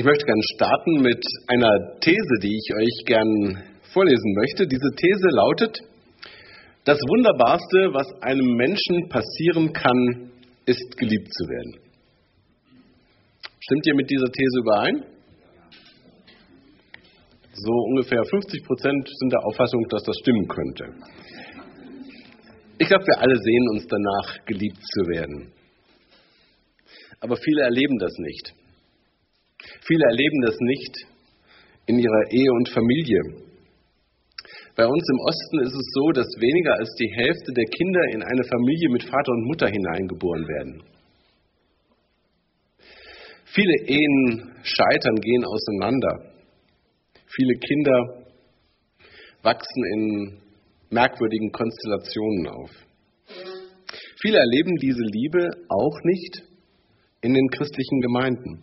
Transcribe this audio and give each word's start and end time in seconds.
Ich 0.00 0.06
möchte 0.06 0.24
gerne 0.24 0.42
starten 0.54 1.02
mit 1.02 1.22
einer 1.46 2.00
These, 2.00 2.38
die 2.40 2.56
ich 2.56 2.74
euch 2.74 3.04
gern 3.04 3.62
vorlesen 3.92 4.32
möchte. 4.32 4.66
Diese 4.66 4.90
These 4.96 5.28
lautet, 5.28 5.78
das 6.86 6.96
Wunderbarste, 6.96 7.92
was 7.92 8.08
einem 8.22 8.56
Menschen 8.56 9.10
passieren 9.10 9.74
kann, 9.74 10.30
ist 10.64 10.96
geliebt 10.96 11.28
zu 11.30 11.44
werden. 11.44 11.80
Stimmt 13.60 13.86
ihr 13.88 13.94
mit 13.94 14.08
dieser 14.08 14.32
These 14.32 14.58
überein? 14.60 15.04
So 17.52 17.70
ungefähr 17.70 18.24
50 18.24 18.64
Prozent 18.64 19.06
sind 19.06 19.30
der 19.30 19.44
Auffassung, 19.44 19.84
dass 19.90 20.02
das 20.02 20.16
stimmen 20.22 20.48
könnte. 20.48 20.84
Ich 22.78 22.88
glaube, 22.88 23.04
wir 23.04 23.20
alle 23.20 23.36
sehen 23.36 23.68
uns 23.74 23.86
danach, 23.86 24.46
geliebt 24.46 24.80
zu 24.80 25.00
werden. 25.10 25.52
Aber 27.20 27.36
viele 27.36 27.64
erleben 27.64 27.98
das 27.98 28.16
nicht. 28.16 28.59
Viele 29.86 30.04
erleben 30.10 30.40
das 30.42 30.56
nicht 30.60 30.94
in 31.86 31.98
ihrer 31.98 32.30
Ehe 32.30 32.50
und 32.52 32.68
Familie. 32.68 33.20
Bei 34.76 34.86
uns 34.86 35.04
im 35.10 35.18
Osten 35.18 35.58
ist 35.60 35.74
es 35.74 35.88
so, 35.92 36.10
dass 36.12 36.26
weniger 36.38 36.74
als 36.74 36.94
die 36.94 37.12
Hälfte 37.12 37.52
der 37.52 37.64
Kinder 37.64 38.02
in 38.12 38.22
eine 38.22 38.44
Familie 38.44 38.88
mit 38.90 39.02
Vater 39.02 39.32
und 39.32 39.46
Mutter 39.46 39.68
hineingeboren 39.68 40.46
werden. 40.46 40.82
Viele 43.52 43.74
Ehen 43.86 44.52
scheitern, 44.62 45.16
gehen 45.16 45.44
auseinander. 45.44 46.32
Viele 47.26 47.54
Kinder 47.54 48.24
wachsen 49.42 49.84
in 49.94 50.40
merkwürdigen 50.90 51.50
Konstellationen 51.50 52.46
auf. 52.48 52.70
Viele 54.22 54.38
erleben 54.38 54.76
diese 54.76 55.02
Liebe 55.02 55.48
auch 55.68 55.98
nicht 56.04 56.42
in 57.22 57.34
den 57.34 57.48
christlichen 57.48 58.00
Gemeinden. 58.00 58.62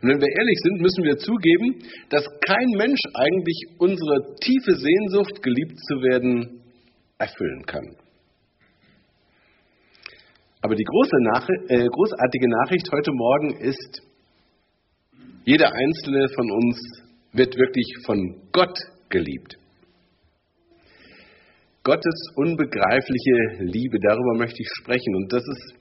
Und 0.00 0.08
wenn 0.08 0.20
wir 0.20 0.28
ehrlich 0.38 0.58
sind, 0.62 0.80
müssen 0.80 1.04
wir 1.04 1.16
zugeben, 1.18 1.82
dass 2.08 2.24
kein 2.46 2.70
Mensch 2.78 3.00
eigentlich 3.14 3.58
unsere 3.78 4.34
tiefe 4.40 4.76
Sehnsucht, 4.76 5.42
geliebt 5.42 5.78
zu 5.78 6.02
werden, 6.02 6.62
erfüllen 7.18 7.66
kann. 7.66 7.96
Aber 10.62 10.74
die 10.76 10.84
große 10.84 11.16
Nach 11.22 11.48
äh, 11.68 11.88
großartige 11.88 12.48
Nachricht 12.48 12.88
heute 12.92 13.12
Morgen 13.12 13.56
ist, 13.60 14.02
jeder 15.44 15.72
einzelne 15.74 16.28
von 16.28 16.50
uns 16.50 16.78
wird 17.32 17.56
wirklich 17.56 17.86
von 18.06 18.40
Gott 18.52 18.78
geliebt. 19.08 19.58
Gottes 21.82 22.14
unbegreifliche 22.36 23.64
Liebe, 23.64 23.98
darüber 24.00 24.38
möchte 24.38 24.62
ich 24.62 24.68
sprechen. 24.78 25.16
Und 25.16 25.32
das 25.32 25.42
ist 25.42 25.74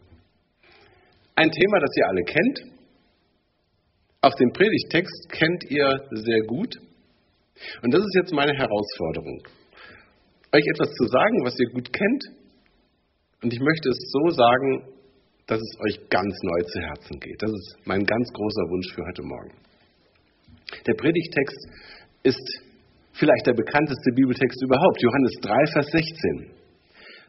ein 1.35 1.51
Thema, 1.51 1.79
das 1.79 1.95
ihr 1.95 2.07
alle 2.07 2.23
kennt. 2.23 2.80
Auch 4.22 4.36
den 4.36 4.53
Predigtext 4.53 5.30
kennt 5.30 5.64
ihr 5.69 5.89
sehr 6.11 6.41
gut. 6.45 6.77
Und 7.81 7.91
das 7.91 8.02
ist 8.02 8.16
jetzt 8.16 8.33
meine 8.33 8.53
Herausforderung. 8.53 9.41
Euch 10.53 10.66
etwas 10.73 10.94
zu 10.94 11.05
sagen, 11.08 11.44
was 11.44 11.58
ihr 11.59 11.69
gut 11.73 11.91
kennt. 11.91 12.23
Und 13.41 13.52
ich 13.52 13.59
möchte 13.59 13.89
es 13.89 13.97
so 14.11 14.30
sagen, 14.30 14.86
dass 15.47 15.59
es 15.59 15.73
euch 15.88 16.09
ganz 16.09 16.36
neu 16.44 16.61
zu 16.63 16.80
Herzen 16.81 17.19
geht. 17.19 17.41
Das 17.41 17.50
ist 17.50 17.78
mein 17.86 18.03
ganz 18.05 18.31
großer 18.31 18.66
Wunsch 18.69 18.94
für 18.94 19.03
heute 19.05 19.23
Morgen. 19.23 19.52
Der 20.85 20.94
Predigtext 20.94 21.58
ist 22.23 22.61
vielleicht 23.13 23.47
der 23.47 23.53
bekannteste 23.53 24.11
Bibeltext 24.13 24.61
überhaupt, 24.61 25.02
Johannes 25.02 25.33
3, 25.41 25.66
Vers 25.73 25.88
16. 25.91 26.61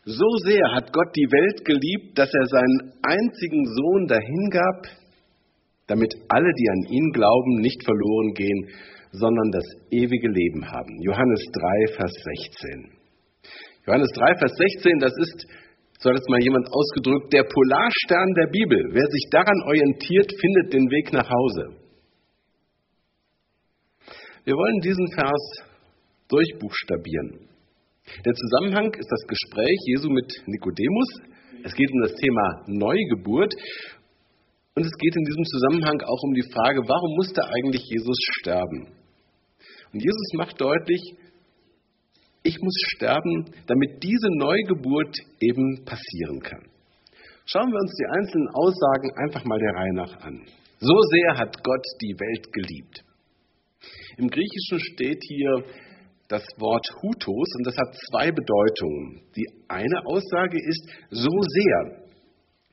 So 0.04 0.28
sehr 0.44 0.62
hat 0.74 0.92
Gott 0.92 1.16
die 1.16 1.30
Welt 1.30 1.64
geliebt, 1.64 2.18
dass 2.18 2.28
er 2.34 2.46
seinen 2.46 2.92
einzigen 3.02 3.64
Sohn 3.64 4.06
dahingab, 4.08 5.01
damit 5.92 6.14
alle, 6.28 6.50
die 6.56 6.68
an 6.72 6.82
ihn 6.88 7.12
glauben, 7.12 7.60
nicht 7.60 7.84
verloren 7.84 8.32
gehen, 8.32 8.60
sondern 9.12 9.50
das 9.52 9.64
ewige 9.90 10.28
Leben 10.28 10.64
haben. 10.64 10.96
Johannes 11.02 11.44
3, 11.52 11.92
Vers 11.96 12.14
16. 12.48 12.96
Johannes 13.86 14.08
3, 14.14 14.38
Vers 14.38 14.54
16, 14.56 14.98
das 15.00 15.12
ist, 15.20 15.46
so 16.00 16.08
hat 16.08 16.16
es 16.16 16.28
mal 16.28 16.40
jemand 16.40 16.66
ausgedrückt, 16.72 17.30
der 17.34 17.44
Polarstern 17.44 18.32
der 18.40 18.48
Bibel. 18.48 18.80
Wer 18.92 19.04
sich 19.04 19.28
daran 19.30 19.60
orientiert, 19.66 20.32
findet 20.32 20.72
den 20.72 20.88
Weg 20.90 21.12
nach 21.12 21.28
Hause. 21.28 21.76
Wir 24.44 24.54
wollen 24.54 24.80
diesen 24.80 25.08
Vers 25.12 25.42
durchbuchstabieren. 26.28 27.48
Der 28.24 28.32
Zusammenhang 28.32 28.94
ist 28.94 29.10
das 29.10 29.26
Gespräch 29.28 29.78
Jesu 29.84 30.08
mit 30.08 30.32
Nikodemus. 30.46 31.20
Es 31.64 31.74
geht 31.74 31.90
um 31.92 32.00
das 32.00 32.14
Thema 32.14 32.64
Neugeburt 32.66 33.52
und 34.74 34.84
es 34.84 34.92
geht 34.98 35.16
in 35.16 35.24
diesem 35.24 35.44
Zusammenhang 35.44 36.00
auch 36.00 36.22
um 36.22 36.34
die 36.34 36.48
Frage, 36.52 36.80
warum 36.86 37.16
musste 37.16 37.42
eigentlich 37.44 37.82
Jesus 37.88 38.16
sterben? 38.40 38.88
Und 39.92 40.02
Jesus 40.02 40.32
macht 40.34 40.60
deutlich, 40.60 41.14
ich 42.42 42.58
muss 42.60 42.74
sterben, 42.96 43.52
damit 43.66 44.02
diese 44.02 44.28
Neugeburt 44.36 45.14
eben 45.40 45.84
passieren 45.84 46.40
kann. 46.40 46.64
Schauen 47.44 47.70
wir 47.70 47.78
uns 47.78 47.92
die 47.94 48.06
einzelnen 48.18 48.48
Aussagen 48.54 49.10
einfach 49.22 49.44
mal 49.44 49.58
der 49.58 49.74
Reihe 49.74 49.94
nach 49.94 50.16
an. 50.22 50.46
So 50.80 50.96
sehr 51.10 51.38
hat 51.38 51.62
Gott 51.62 51.84
die 52.00 52.14
Welt 52.18 52.52
geliebt. 52.52 53.04
Im 54.16 54.28
Griechischen 54.28 54.80
steht 54.80 55.22
hier 55.28 55.64
das 56.28 56.44
Wort 56.58 56.86
Hutos 57.02 57.48
und 57.58 57.66
das 57.66 57.76
hat 57.76 57.94
zwei 58.10 58.30
Bedeutungen. 58.30 59.22
Die 59.36 59.46
eine 59.68 60.06
Aussage 60.06 60.58
ist 60.58 60.88
so 61.10 61.30
sehr, 61.30 62.06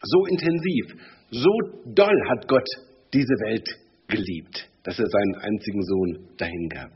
so 0.01 0.25
intensiv, 0.25 0.95
so 1.31 1.49
doll 1.85 2.19
hat 2.29 2.47
Gott 2.47 2.67
diese 3.13 3.35
Welt 3.45 3.67
geliebt, 4.07 4.67
dass 4.83 4.99
er 4.99 5.07
seinen 5.07 5.35
einzigen 5.35 5.83
Sohn 5.83 6.29
dahingab. 6.37 6.91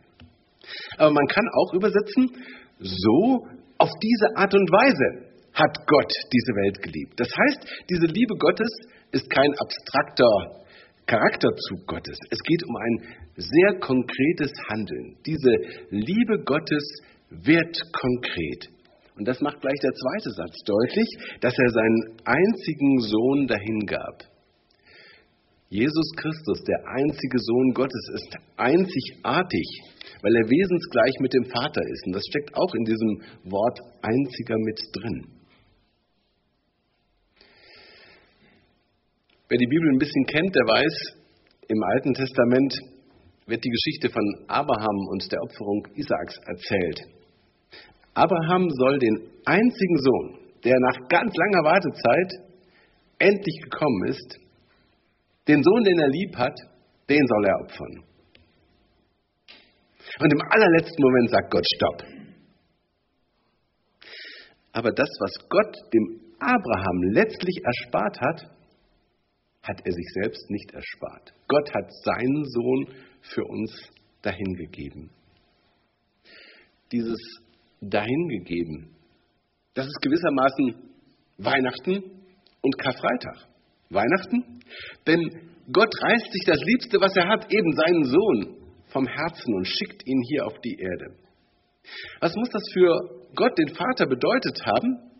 Aber 0.97 1.11
man 1.11 1.27
kann 1.27 1.45
auch 1.53 1.73
übersetzen, 1.73 2.31
so 2.79 3.47
auf 3.77 3.89
diese 4.01 4.37
Art 4.37 4.53
und 4.53 4.69
Weise 4.71 5.33
hat 5.53 5.75
Gott 5.85 6.11
diese 6.33 6.53
Welt 6.55 6.81
geliebt. 6.81 7.19
Das 7.19 7.29
heißt, 7.29 7.85
diese 7.89 8.07
Liebe 8.07 8.35
Gottes 8.37 8.69
ist 9.11 9.29
kein 9.29 9.53
abstrakter 9.59 10.63
Charakterzug 11.05 11.85
Gottes. 11.85 12.17
Es 12.29 12.39
geht 12.39 12.63
um 12.67 12.75
ein 12.75 13.15
sehr 13.35 13.79
konkretes 13.79 14.51
Handeln. 14.69 15.17
Diese 15.25 15.51
Liebe 15.89 16.43
Gottes 16.45 16.83
wird 17.29 17.77
konkret. 17.91 18.69
Und 19.15 19.27
das 19.27 19.39
macht 19.41 19.61
gleich 19.61 19.79
der 19.81 19.93
zweite 19.93 20.31
Satz 20.31 20.55
deutlich, 20.65 21.09
dass 21.41 21.53
er 21.57 21.69
seinen 21.69 22.17
einzigen 22.25 22.99
Sohn 22.99 23.47
dahingab. 23.47 24.33
Jesus 25.69 26.05
Christus, 26.17 26.63
der 26.65 26.85
einzige 26.85 27.39
Sohn 27.39 27.73
Gottes, 27.73 28.09
ist 28.13 28.37
einzigartig, 28.57 29.67
weil 30.21 30.35
er 30.35 30.49
wesensgleich 30.49 31.15
mit 31.19 31.33
dem 31.33 31.45
Vater 31.45 31.81
ist. 31.81 32.05
Und 32.05 32.13
das 32.13 32.23
steckt 32.29 32.55
auch 32.55 32.73
in 32.75 32.85
diesem 32.85 33.21
Wort 33.49 33.79
einziger 34.01 34.55
mit 34.59 34.79
drin. 34.93 35.33
Wer 39.49 39.57
die 39.57 39.67
Bibel 39.67 39.89
ein 39.93 39.99
bisschen 39.99 40.25
kennt, 40.25 40.55
der 40.55 40.65
weiß, 40.65 41.17
im 41.67 41.83
Alten 41.83 42.13
Testament 42.13 42.73
wird 43.45 43.63
die 43.63 43.69
Geschichte 43.69 44.09
von 44.09 44.45
Abraham 44.47 45.07
und 45.09 45.31
der 45.31 45.41
Opferung 45.41 45.87
Isaaks 45.95 46.37
erzählt. 46.45 47.01
Abraham 48.13 48.69
soll 48.69 48.99
den 48.99 49.31
einzigen 49.45 49.97
Sohn, 49.97 50.39
der 50.63 50.75
nach 50.79 51.07
ganz 51.09 51.33
langer 51.35 51.63
Wartezeit 51.63 52.31
endlich 53.19 53.61
gekommen 53.63 54.07
ist, 54.07 54.39
den 55.47 55.61
Sohn, 55.63 55.83
den 55.83 55.99
er 55.99 56.09
lieb 56.09 56.35
hat, 56.37 56.57
den 57.09 57.25
soll 57.27 57.45
er 57.45 57.59
opfern. 57.61 58.03
Und 60.19 60.31
im 60.31 60.41
allerletzten 60.49 61.03
Moment 61.03 61.29
sagt 61.31 61.51
Gott 61.51 61.65
Stopp. 61.75 62.03
Aber 64.73 64.91
das, 64.91 65.09
was 65.19 65.49
Gott 65.49 65.75
dem 65.93 66.21
Abraham 66.39 67.03
letztlich 67.13 67.61
erspart 67.63 68.19
hat, 68.21 68.53
hat 69.63 69.81
er 69.85 69.91
sich 69.91 70.07
selbst 70.21 70.49
nicht 70.49 70.71
erspart. 70.73 71.33
Gott 71.47 71.73
hat 71.73 71.89
seinen 72.03 72.45
Sohn 72.45 72.87
für 73.21 73.43
uns 73.45 73.71
dahingegeben. 74.21 75.09
Dieses 76.91 77.17
dahingegeben, 77.89 78.95
das 79.73 79.87
ist 79.87 80.01
gewissermaßen 80.01 80.91
Weihnachten 81.37 82.03
und 82.61 82.77
Karfreitag. 82.77 83.47
Weihnachten, 83.89 84.59
denn 85.05 85.21
Gott 85.71 85.93
reißt 86.01 86.31
sich 86.31 86.43
das 86.45 86.59
Liebste, 86.61 86.99
was 86.99 87.15
er 87.15 87.27
hat, 87.27 87.51
eben 87.53 87.71
seinen 87.73 88.03
Sohn 88.05 88.57
vom 88.87 89.07
Herzen 89.07 89.53
und 89.55 89.67
schickt 89.67 90.05
ihn 90.07 90.21
hier 90.29 90.45
auf 90.45 90.59
die 90.59 90.77
Erde. 90.79 91.15
Was 92.19 92.35
muss 92.35 92.49
das 92.49 92.63
für 92.73 93.27
Gott, 93.35 93.57
den 93.57 93.69
Vater, 93.69 94.07
bedeutet 94.07 94.59
haben? 94.65 95.11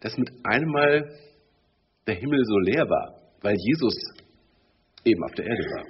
Dass 0.00 0.16
mit 0.16 0.30
einem 0.44 0.70
Mal 0.70 1.18
der 2.06 2.14
Himmel 2.14 2.44
so 2.44 2.58
leer 2.58 2.88
war, 2.88 3.20
weil 3.40 3.56
Jesus 3.58 3.94
eben 5.04 5.22
auf 5.24 5.32
der 5.32 5.46
Erde 5.46 5.62
war. 5.62 5.84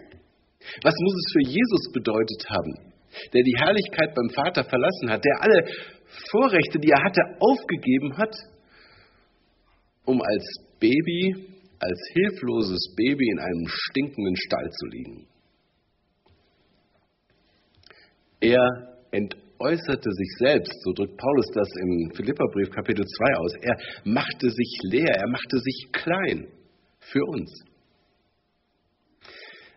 Was 0.82 0.94
muss 0.98 1.14
es 1.14 1.32
für 1.32 1.50
Jesus 1.50 1.92
bedeutet 1.92 2.48
haben, 2.48 2.93
der 3.32 3.42
die 3.42 3.56
Herrlichkeit 3.58 4.14
beim 4.14 4.30
Vater 4.30 4.64
verlassen 4.64 5.10
hat, 5.10 5.24
der 5.24 5.42
alle 5.42 5.64
Vorrechte, 6.30 6.78
die 6.78 6.90
er 6.90 7.02
hatte, 7.02 7.20
aufgegeben 7.40 8.16
hat, 8.16 8.34
um 10.04 10.20
als 10.20 10.44
Baby 10.78 11.54
als 11.84 12.00
hilfloses 12.14 12.94
Baby 12.96 13.28
in 13.30 13.38
einem 13.38 13.66
stinkenden 13.68 14.36
Stall 14.36 14.70
zu 14.70 14.86
liegen. 14.86 15.26
Er 18.40 18.98
entäußerte 19.10 20.10
sich 20.10 20.30
selbst, 20.38 20.72
so 20.82 20.92
drückt 20.92 21.16
Paulus 21.16 21.46
das 21.54 21.68
im 21.80 22.10
Philipperbrief 22.14 22.70
Kapitel 22.70 23.04
2 23.04 23.36
aus. 23.38 23.52
Er 23.62 23.76
machte 24.04 24.50
sich 24.50 24.78
leer, 24.82 25.14
er 25.14 25.28
machte 25.28 25.58
sich 25.58 25.88
klein 25.92 26.48
für 27.00 27.24
uns. 27.24 27.50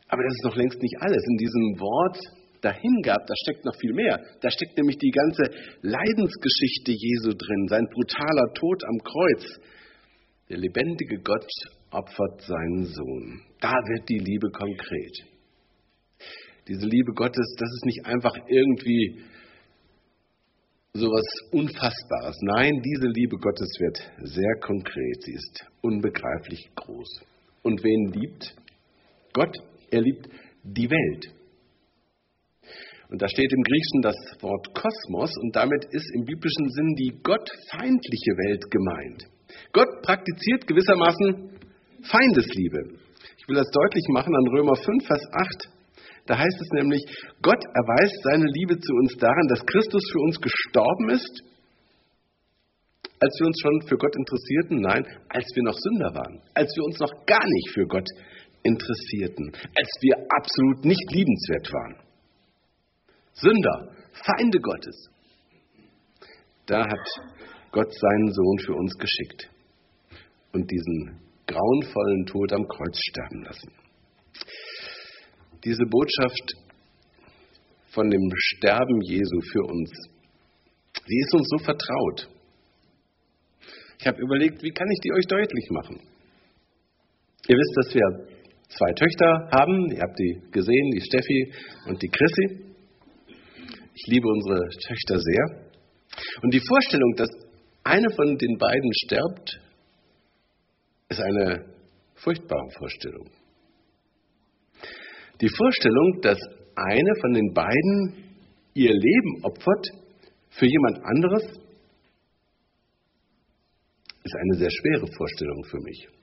Aber 0.09 0.23
das 0.23 0.33
ist 0.33 0.45
noch 0.45 0.55
längst 0.55 0.81
nicht 0.81 0.95
alles. 1.01 1.23
In 1.29 1.37
diesem 1.37 1.79
Wort 1.79 2.17
dahingab, 2.67 3.25
da 3.25 3.33
steckt 3.43 3.65
noch 3.65 3.75
viel 3.79 3.93
mehr. 3.93 4.19
Da 4.41 4.51
steckt 4.51 4.77
nämlich 4.77 4.97
die 4.97 5.11
ganze 5.11 5.43
Leidensgeschichte 5.81 6.91
Jesu 6.91 7.31
drin, 7.31 7.67
sein 7.69 7.87
brutaler 7.93 8.53
Tod 8.53 8.83
am 8.83 8.97
Kreuz. 8.99 9.59
Der 10.49 10.57
lebendige 10.57 11.19
Gott 11.23 11.47
opfert 11.91 12.41
seinen 12.41 12.85
Sohn. 12.85 13.41
Da 13.59 13.71
wird 13.71 14.09
die 14.09 14.19
Liebe 14.19 14.49
konkret. 14.51 15.23
Diese 16.67 16.85
Liebe 16.85 17.13
Gottes, 17.13 17.55
das 17.57 17.69
ist 17.75 17.85
nicht 17.85 18.05
einfach 18.05 18.35
irgendwie 18.47 19.23
sowas 20.93 21.25
Unfassbares. 21.51 22.37
Nein, 22.41 22.81
diese 22.83 23.07
Liebe 23.07 23.37
Gottes 23.37 23.69
wird 23.79 24.11
sehr 24.23 24.55
konkret. 24.61 25.23
Sie 25.23 25.33
ist 25.33 25.65
unbegreiflich 25.81 26.67
groß. 26.75 27.21
Und 27.63 27.83
wen 27.83 28.11
liebt? 28.11 28.55
Gott, 29.33 29.55
er 29.91 30.01
liebt 30.01 30.27
die 30.63 30.89
Welt. 30.89 31.36
Und 33.09 33.21
da 33.21 33.27
steht 33.27 33.51
im 33.53 33.63
Griechischen 33.63 34.01
das 34.01 34.17
Wort 34.41 34.67
Kosmos 34.75 35.31
und 35.41 35.55
damit 35.55 35.85
ist 35.91 36.11
im 36.13 36.25
biblischen 36.25 36.69
Sinn 36.69 36.95
die 36.95 37.15
gottfeindliche 37.23 38.33
Welt 38.35 38.69
gemeint. 38.69 39.23
Gott 39.71 39.87
praktiziert 40.03 40.67
gewissermaßen 40.67 41.55
Feindesliebe. 42.03 42.99
Ich 43.37 43.47
will 43.47 43.55
das 43.55 43.71
deutlich 43.71 44.03
machen 44.11 44.35
an 44.35 44.47
Römer 44.47 44.75
5, 44.75 45.07
Vers 45.07 45.23
8. 45.31 45.69
Da 46.27 46.37
heißt 46.37 46.59
es 46.59 46.69
nämlich, 46.75 47.01
Gott 47.41 47.63
erweist 47.63 48.19
seine 48.23 48.45
Liebe 48.45 48.77
zu 48.77 48.93
uns 48.99 49.15
daran, 49.15 49.47
dass 49.47 49.65
Christus 49.65 50.03
für 50.11 50.19
uns 50.19 50.41
gestorben 50.41 51.09
ist, 51.09 51.43
als 53.19 53.33
wir 53.39 53.47
uns 53.47 53.59
schon 53.61 53.81
für 53.87 53.97
Gott 53.97 54.15
interessierten, 54.15 54.81
nein, 54.81 55.05
als 55.29 55.47
wir 55.55 55.63
noch 55.63 55.77
Sünder 55.79 56.13
waren, 56.13 56.41
als 56.53 56.75
wir 56.75 56.83
uns 56.83 56.99
noch 56.99 57.25
gar 57.25 57.45
nicht 57.47 57.71
für 57.73 57.87
Gott 57.87 58.07
interessierten, 58.63 59.53
als 59.55 59.89
wir 60.01 60.15
absolut 60.27 60.85
nicht 60.85 61.11
liebenswert 61.11 61.71
waren. 61.71 62.06
Sünder, 63.39 63.95
Feinde 64.13 64.59
Gottes. 64.59 65.09
Da 66.65 66.79
hat 66.79 67.07
Gott 67.71 67.93
seinen 67.93 68.33
Sohn 68.33 68.59
für 68.65 68.73
uns 68.73 68.93
geschickt 68.97 69.49
und 70.53 70.69
diesen 70.69 71.19
grauenvollen 71.45 72.25
Tod 72.25 72.51
am 72.53 72.67
Kreuz 72.67 72.97
sterben 73.09 73.43
lassen. 73.43 73.71
Diese 75.63 75.83
Botschaft 75.85 76.55
von 77.89 78.09
dem 78.09 78.29
Sterben 78.35 79.01
Jesu 79.01 79.41
für 79.51 79.63
uns, 79.63 79.91
sie 81.05 81.19
ist 81.19 81.33
uns 81.35 81.47
so 81.49 81.57
vertraut. 81.59 82.29
Ich 83.99 84.07
habe 84.07 84.21
überlegt, 84.21 84.61
wie 84.63 84.71
kann 84.71 84.89
ich 84.91 84.99
die 84.99 85.13
euch 85.13 85.25
deutlich 85.25 85.69
machen? 85.71 85.99
Ihr 87.47 87.55
wisst, 87.55 87.77
dass 87.77 87.95
wir 87.95 88.37
zwei 88.69 88.91
Töchter 88.93 89.49
haben. 89.51 89.91
Ihr 89.91 90.01
habt 90.01 90.19
die 90.19 90.41
gesehen, 90.51 90.91
die 90.91 91.01
Steffi 91.01 91.53
und 91.87 92.01
die 92.01 92.09
Chrissy. 92.09 92.66
Ich 93.99 94.05
liebe 94.05 94.27
unsere 94.27 94.59
Töchter 94.87 95.17
sehr. 95.17 95.71
Und 96.43 96.53
die 96.53 96.61
Vorstellung, 96.61 97.15
dass 97.15 97.29
eine 97.83 98.07
von 98.11 98.37
den 98.37 98.55
beiden 98.59 98.93
stirbt, 98.93 99.59
ist 101.09 101.19
eine 101.19 101.65
furchtbare 102.13 102.69
Vorstellung. 102.77 103.27
Die 105.41 105.49
Vorstellung, 105.49 106.21
dass 106.21 106.37
eine 106.75 107.11
von 107.21 107.33
den 107.33 107.53
beiden 107.53 108.35
ihr 108.75 108.93
Leben 108.93 109.43
opfert 109.43 109.87
für 110.51 110.67
jemand 110.67 111.03
anderes, 111.03 111.43
ist 114.23 114.35
eine 114.35 114.57
sehr 114.59 114.69
schwere 114.69 115.07
Vorstellung 115.07 115.63
für 115.71 115.79
mich. 115.79 116.16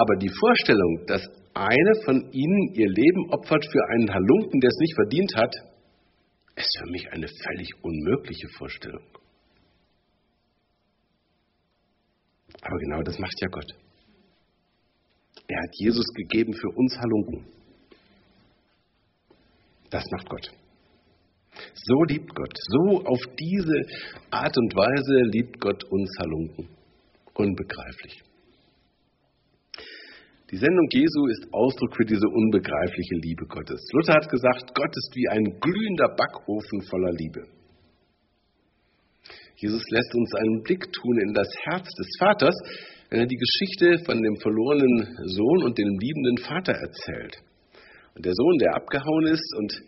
Aber 0.00 0.14
die 0.16 0.28
Vorstellung, 0.28 1.06
dass 1.06 1.22
eine 1.54 1.94
von 2.04 2.30
ihnen 2.30 2.74
ihr 2.74 2.88
Leben 2.88 3.30
opfert 3.30 3.64
für 3.64 3.84
einen 3.90 4.14
Halunken, 4.14 4.60
der 4.60 4.68
es 4.68 4.78
nicht 4.78 4.94
verdient 4.94 5.34
hat, 5.34 5.54
ist 6.54 6.78
für 6.78 6.90
mich 6.92 7.04
eine 7.10 7.26
völlig 7.26 7.68
unmögliche 7.82 8.48
Vorstellung. 8.58 9.02
Aber 12.62 12.78
genau 12.78 13.02
das 13.02 13.18
macht 13.18 13.34
ja 13.40 13.48
Gott. 13.48 13.72
Er 15.48 15.62
hat 15.62 15.74
Jesus 15.74 16.06
gegeben 16.14 16.52
für 16.52 16.68
uns 16.76 16.96
Halunken. 16.96 17.46
Das 19.90 20.04
macht 20.12 20.28
Gott. 20.28 20.50
So 21.74 22.02
liebt 22.04 22.32
Gott. 22.34 22.54
So 22.56 23.04
auf 23.04 23.20
diese 23.36 23.80
Art 24.30 24.56
und 24.56 24.74
Weise 24.76 25.30
liebt 25.32 25.58
Gott 25.60 25.82
uns 25.84 26.10
Halunken. 26.20 26.68
Unbegreiflich. 27.34 28.27
Die 30.50 30.56
Sendung 30.56 30.88
Jesu 30.90 31.26
ist 31.26 31.46
Ausdruck 31.52 31.94
für 31.94 32.06
diese 32.06 32.26
unbegreifliche 32.26 33.16
Liebe 33.20 33.44
Gottes. 33.46 33.84
Luther 33.92 34.14
hat 34.14 34.30
gesagt, 34.30 34.72
Gott 34.74 34.96
ist 34.96 35.12
wie 35.14 35.28
ein 35.28 35.44
glühender 35.60 36.08
Backofen 36.16 36.80
voller 36.88 37.12
Liebe. 37.12 37.44
Jesus 39.56 39.82
lässt 39.90 40.14
uns 40.14 40.34
einen 40.34 40.62
Blick 40.62 40.90
tun 40.90 41.18
in 41.20 41.34
das 41.34 41.48
Herz 41.64 41.84
des 41.84 42.08
Vaters, 42.18 42.54
wenn 43.10 43.20
er 43.20 43.26
die 43.26 43.36
Geschichte 43.36 44.04
von 44.06 44.22
dem 44.22 44.36
verlorenen 44.36 45.16
Sohn 45.26 45.64
und 45.64 45.76
dem 45.76 45.98
liebenden 45.98 46.38
Vater 46.38 46.72
erzählt. 46.72 47.36
Und 48.14 48.24
der 48.24 48.32
Sohn, 48.32 48.58
der 48.58 48.74
abgehauen 48.74 49.26
ist 49.26 49.54
und 49.58 49.82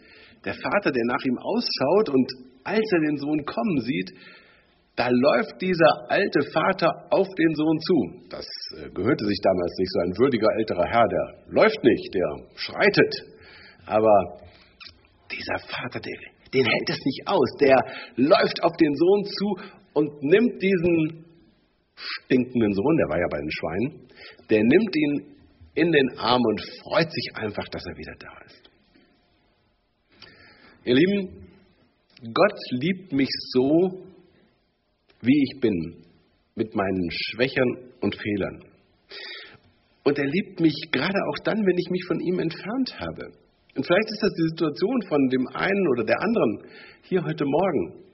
der 0.45 0.55
Vater, 0.55 0.91
der 0.93 1.05
nach 1.07 1.25
ihm 1.25 1.39
ausschaut 1.39 2.11
und 2.11 2.29
als 2.65 2.85
er 2.93 3.01
den 3.01 3.17
Sohn 3.17 3.47
kommen 3.47 3.81
sieht, 3.81 4.13
da 4.97 5.09
läuft 5.09 5.61
dieser 5.61 6.11
alte 6.11 6.41
Vater 6.53 7.07
auf 7.11 7.27
den 7.27 7.55
Sohn 7.55 7.79
zu. 7.81 8.29
Das 8.29 8.47
äh, 8.77 8.91
gehörte 8.91 9.25
sich 9.25 9.39
damals 9.43 9.75
nicht, 9.79 9.93
so 9.93 10.01
ein 10.01 10.19
würdiger 10.19 10.49
älterer 10.59 10.87
Herr, 10.87 11.09
der 11.09 11.53
läuft 11.55 11.83
nicht, 11.83 12.15
der 12.15 12.29
schreitet. 12.57 13.15
Aber 13.87 14.41
dieser 15.31 15.59
Vater, 15.59 16.01
der, 16.01 16.19
den 16.53 16.65
hält 16.65 16.91
es 16.91 16.99
nicht 17.05 17.23
aus. 17.27 17.49
Der 17.61 17.77
läuft 18.17 18.63
auf 18.63 18.77
den 18.77 18.95
Sohn 18.95 19.25
zu 19.25 19.57
und 19.95 20.23
nimmt 20.23 20.63
diesen 20.63 21.25
stinkenden 21.95 22.73
Sohn, 22.73 22.97
der 22.97 23.09
war 23.09 23.19
ja 23.19 23.27
bei 23.31 23.39
den 23.39 23.51
Schweinen, 23.51 24.09
der 24.49 24.63
nimmt 24.63 24.97
ihn 24.97 25.37
in 25.75 25.93
den 25.93 26.19
Arm 26.19 26.43
und 26.43 26.61
freut 26.83 27.11
sich 27.11 27.31
einfach, 27.35 27.69
dass 27.69 27.85
er 27.87 27.97
wieder 27.97 28.15
da 28.19 28.45
ist. 28.47 28.71
Ihr 30.85 30.95
Lieben, 30.95 31.47
Gott 32.23 32.59
liebt 32.71 33.13
mich 33.13 33.29
so, 33.53 34.10
wie 35.21 35.43
ich 35.45 35.61
bin, 35.61 36.05
mit 36.55 36.75
meinen 36.75 37.09
Schwächern 37.11 37.77
und 38.01 38.17
Fehlern. 38.17 38.65
Und 40.05 40.19
er 40.19 40.27
liebt 40.27 40.61
mich 40.61 40.75
gerade 40.93 41.19
auch 41.29 41.39
dann, 41.45 41.59
wenn 41.59 41.79
ich 41.79 41.91
mich 41.91 42.05
von 42.07 42.21
ihm 42.21 42.39
entfernt 42.39 42.99
habe. 42.99 43.33
Und 43.77 43.87
vielleicht 43.87 44.11
ist 44.11 44.23
das 44.23 44.33
die 44.35 44.49
Situation 44.49 45.03
von 45.09 45.29
dem 45.29 45.47
einen 45.55 45.89
oder 45.89 46.05
der 46.05 46.21
anderen 46.21 46.65
hier 47.03 47.23
heute 47.25 47.45
Morgen. 47.45 48.05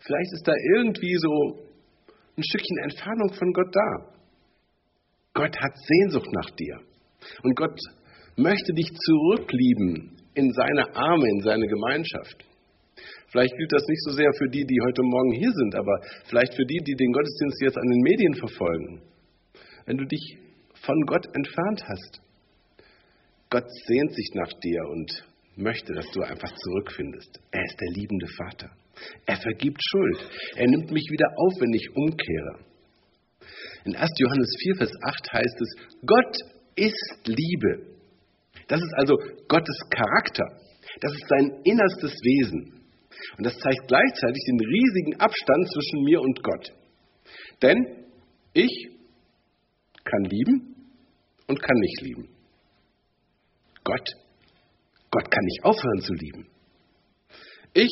Vielleicht 0.00 0.32
ist 0.32 0.46
da 0.46 0.52
irgendwie 0.76 1.14
so 1.16 1.66
ein 2.36 2.42
Stückchen 2.42 2.78
Entfernung 2.84 3.32
von 3.34 3.52
Gott 3.52 3.74
da. 3.74 4.20
Gott 5.34 5.56
hat 5.60 5.76
Sehnsucht 5.76 6.28
nach 6.32 6.50
dir. 6.50 6.80
Und 7.42 7.54
Gott 7.54 7.78
möchte 8.36 8.72
dich 8.72 8.90
zurücklieben 8.92 10.16
in 10.34 10.50
seine 10.52 10.96
Arme, 10.96 11.28
in 11.28 11.40
seine 11.40 11.66
Gemeinschaft. 11.66 12.49
Vielleicht 13.30 13.56
gilt 13.56 13.72
das 13.72 13.86
nicht 13.86 14.02
so 14.02 14.12
sehr 14.12 14.30
für 14.38 14.48
die, 14.48 14.64
die 14.64 14.80
heute 14.84 15.02
Morgen 15.02 15.32
hier 15.32 15.52
sind, 15.52 15.74
aber 15.76 16.00
vielleicht 16.24 16.54
für 16.54 16.66
die, 16.66 16.82
die 16.84 16.94
den 16.94 17.12
Gottesdienst 17.12 17.62
jetzt 17.62 17.78
an 17.78 17.88
den 17.88 18.02
Medien 18.02 18.34
verfolgen. 18.34 19.02
Wenn 19.86 19.98
du 19.98 20.04
dich 20.04 20.36
von 20.82 21.00
Gott 21.06 21.26
entfernt 21.34 21.84
hast, 21.86 22.20
Gott 23.50 23.66
sehnt 23.86 24.14
sich 24.14 24.30
nach 24.34 24.52
dir 24.62 24.82
und 24.90 25.26
möchte, 25.56 25.92
dass 25.92 26.10
du 26.10 26.22
einfach 26.22 26.52
zurückfindest. 26.54 27.40
Er 27.52 27.64
ist 27.64 27.80
der 27.80 27.92
liebende 27.94 28.26
Vater. 28.36 28.70
Er 29.26 29.36
vergibt 29.36 29.80
Schuld. 29.90 30.30
Er 30.56 30.66
nimmt 30.66 30.90
mich 30.90 31.06
wieder 31.10 31.28
auf, 31.36 31.60
wenn 31.60 31.72
ich 31.72 31.88
umkehre. 31.94 32.58
In 33.84 33.96
1. 33.96 34.10
Johannes 34.18 34.56
4, 34.62 34.74
Vers 34.76 34.92
8 35.02 35.32
heißt 35.32 35.60
es, 35.60 35.74
Gott 36.04 36.36
ist 36.74 37.26
Liebe. 37.26 37.96
Das 38.68 38.80
ist 38.80 38.92
also 38.96 39.16
Gottes 39.48 39.78
Charakter. 39.90 40.44
Das 41.00 41.12
ist 41.12 41.28
sein 41.28 41.60
innerstes 41.64 42.12
Wesen. 42.22 42.79
Und 43.36 43.44
das 43.46 43.56
zeigt 43.58 43.88
gleichzeitig 43.88 44.42
den 44.46 44.60
riesigen 44.60 45.20
Abstand 45.20 45.68
zwischen 45.72 46.04
mir 46.04 46.20
und 46.20 46.42
Gott. 46.42 46.72
Denn 47.62 48.06
ich 48.52 48.88
kann 50.04 50.24
lieben 50.24 50.76
und 51.46 51.62
kann 51.62 51.76
nicht 51.78 52.00
lieben. 52.02 52.28
Gott, 53.84 54.08
Gott 55.10 55.30
kann 55.30 55.44
nicht 55.44 55.64
aufhören 55.64 56.00
zu 56.00 56.12
lieben. 56.14 56.46
Ich, 57.72 57.90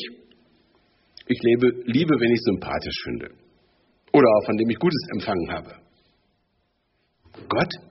ich 1.27 1.39
lebe, 1.41 1.67
liebe, 1.85 2.19
wenn 2.19 2.31
ich 2.31 2.41
sympathisch 2.41 3.03
finde. 3.03 3.29
Oder 4.11 4.29
von 4.45 4.57
dem 4.57 4.69
ich 4.69 4.77
Gutes 4.77 5.07
empfangen 5.13 5.51
habe. 5.51 5.75
Gott 7.47 7.88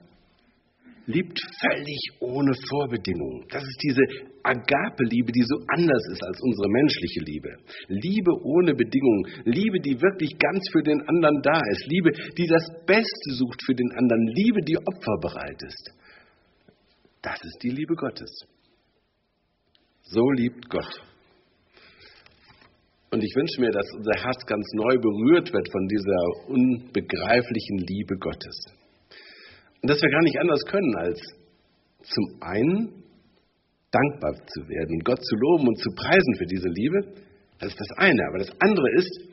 liebt 1.09 1.39
völlig 1.59 1.99
ohne 2.19 2.53
Vorbedingungen. 2.69 3.45
Das 3.49 3.63
ist 3.63 3.79
diese 3.81 4.03
Agape-Liebe, 4.43 5.31
die 5.31 5.43
so 5.43 5.57
anders 5.73 6.03
ist 6.13 6.23
als 6.23 6.39
unsere 6.41 6.69
menschliche 6.69 7.21
Liebe. 7.21 7.49
Liebe 7.87 8.31
ohne 8.43 8.75
Bedingungen. 8.75 9.25
Liebe, 9.45 9.79
die 9.81 9.99
wirklich 9.99 10.37
ganz 10.37 10.61
für 10.71 10.83
den 10.83 11.01
anderen 11.09 11.41
da 11.41 11.59
ist. 11.71 11.87
Liebe, 11.87 12.11
die 12.37 12.45
das 12.45 12.65
Beste 12.85 13.29
sucht 13.33 13.59
für 13.65 13.73
den 13.73 13.91
anderen. 13.97 14.27
Liebe, 14.27 14.61
die 14.61 14.77
opferbereit 14.77 15.61
ist. 15.63 15.91
Das 17.21 17.41
ist 17.43 17.57
die 17.63 17.71
Liebe 17.71 17.95
Gottes. 17.95 18.29
So 20.03 20.29
liebt 20.31 20.69
Gott. 20.69 21.01
Und 23.11 23.23
ich 23.23 23.35
wünsche 23.35 23.61
mir, 23.61 23.71
dass 23.71 23.91
unser 23.97 24.23
Herz 24.23 24.45
ganz 24.45 24.65
neu 24.73 24.95
berührt 24.99 25.51
wird 25.51 25.71
von 25.71 25.87
dieser 25.87 26.49
unbegreiflichen 26.49 27.77
Liebe 27.79 28.15
Gottes. 28.19 28.78
Und 29.81 29.89
dass 29.89 30.01
wir 30.01 30.09
gar 30.09 30.21
nicht 30.21 30.39
anders 30.39 30.61
können, 30.65 30.95
als 30.97 31.19
zum 32.03 32.41
einen 32.41 33.03
dankbar 33.91 34.33
zu 34.33 34.67
werden, 34.67 34.99
Gott 35.03 35.23
zu 35.23 35.35
loben 35.35 35.67
und 35.67 35.77
zu 35.79 35.89
preisen 35.95 36.35
für 36.37 36.45
diese 36.45 36.69
Liebe. 36.69 36.99
Das 37.59 37.69
ist 37.69 37.79
das 37.79 37.97
eine. 37.97 38.21
Aber 38.29 38.37
das 38.39 38.51
andere 38.59 38.91
ist, 38.95 39.29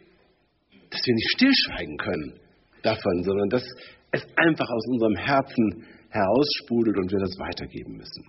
dass 0.90 1.00
wir 1.04 1.14
nicht 1.14 1.30
stillschweigen 1.36 1.96
können 1.98 2.40
davon, 2.82 3.22
sondern 3.22 3.48
dass 3.50 3.64
es 4.12 4.22
einfach 4.36 4.68
aus 4.68 4.86
unserem 4.88 5.16
Herzen 5.16 5.86
heraussprudelt 6.10 6.96
und 6.98 7.12
wir 7.12 7.18
das 7.18 7.38
weitergeben 7.38 7.96
müssen. 7.96 8.24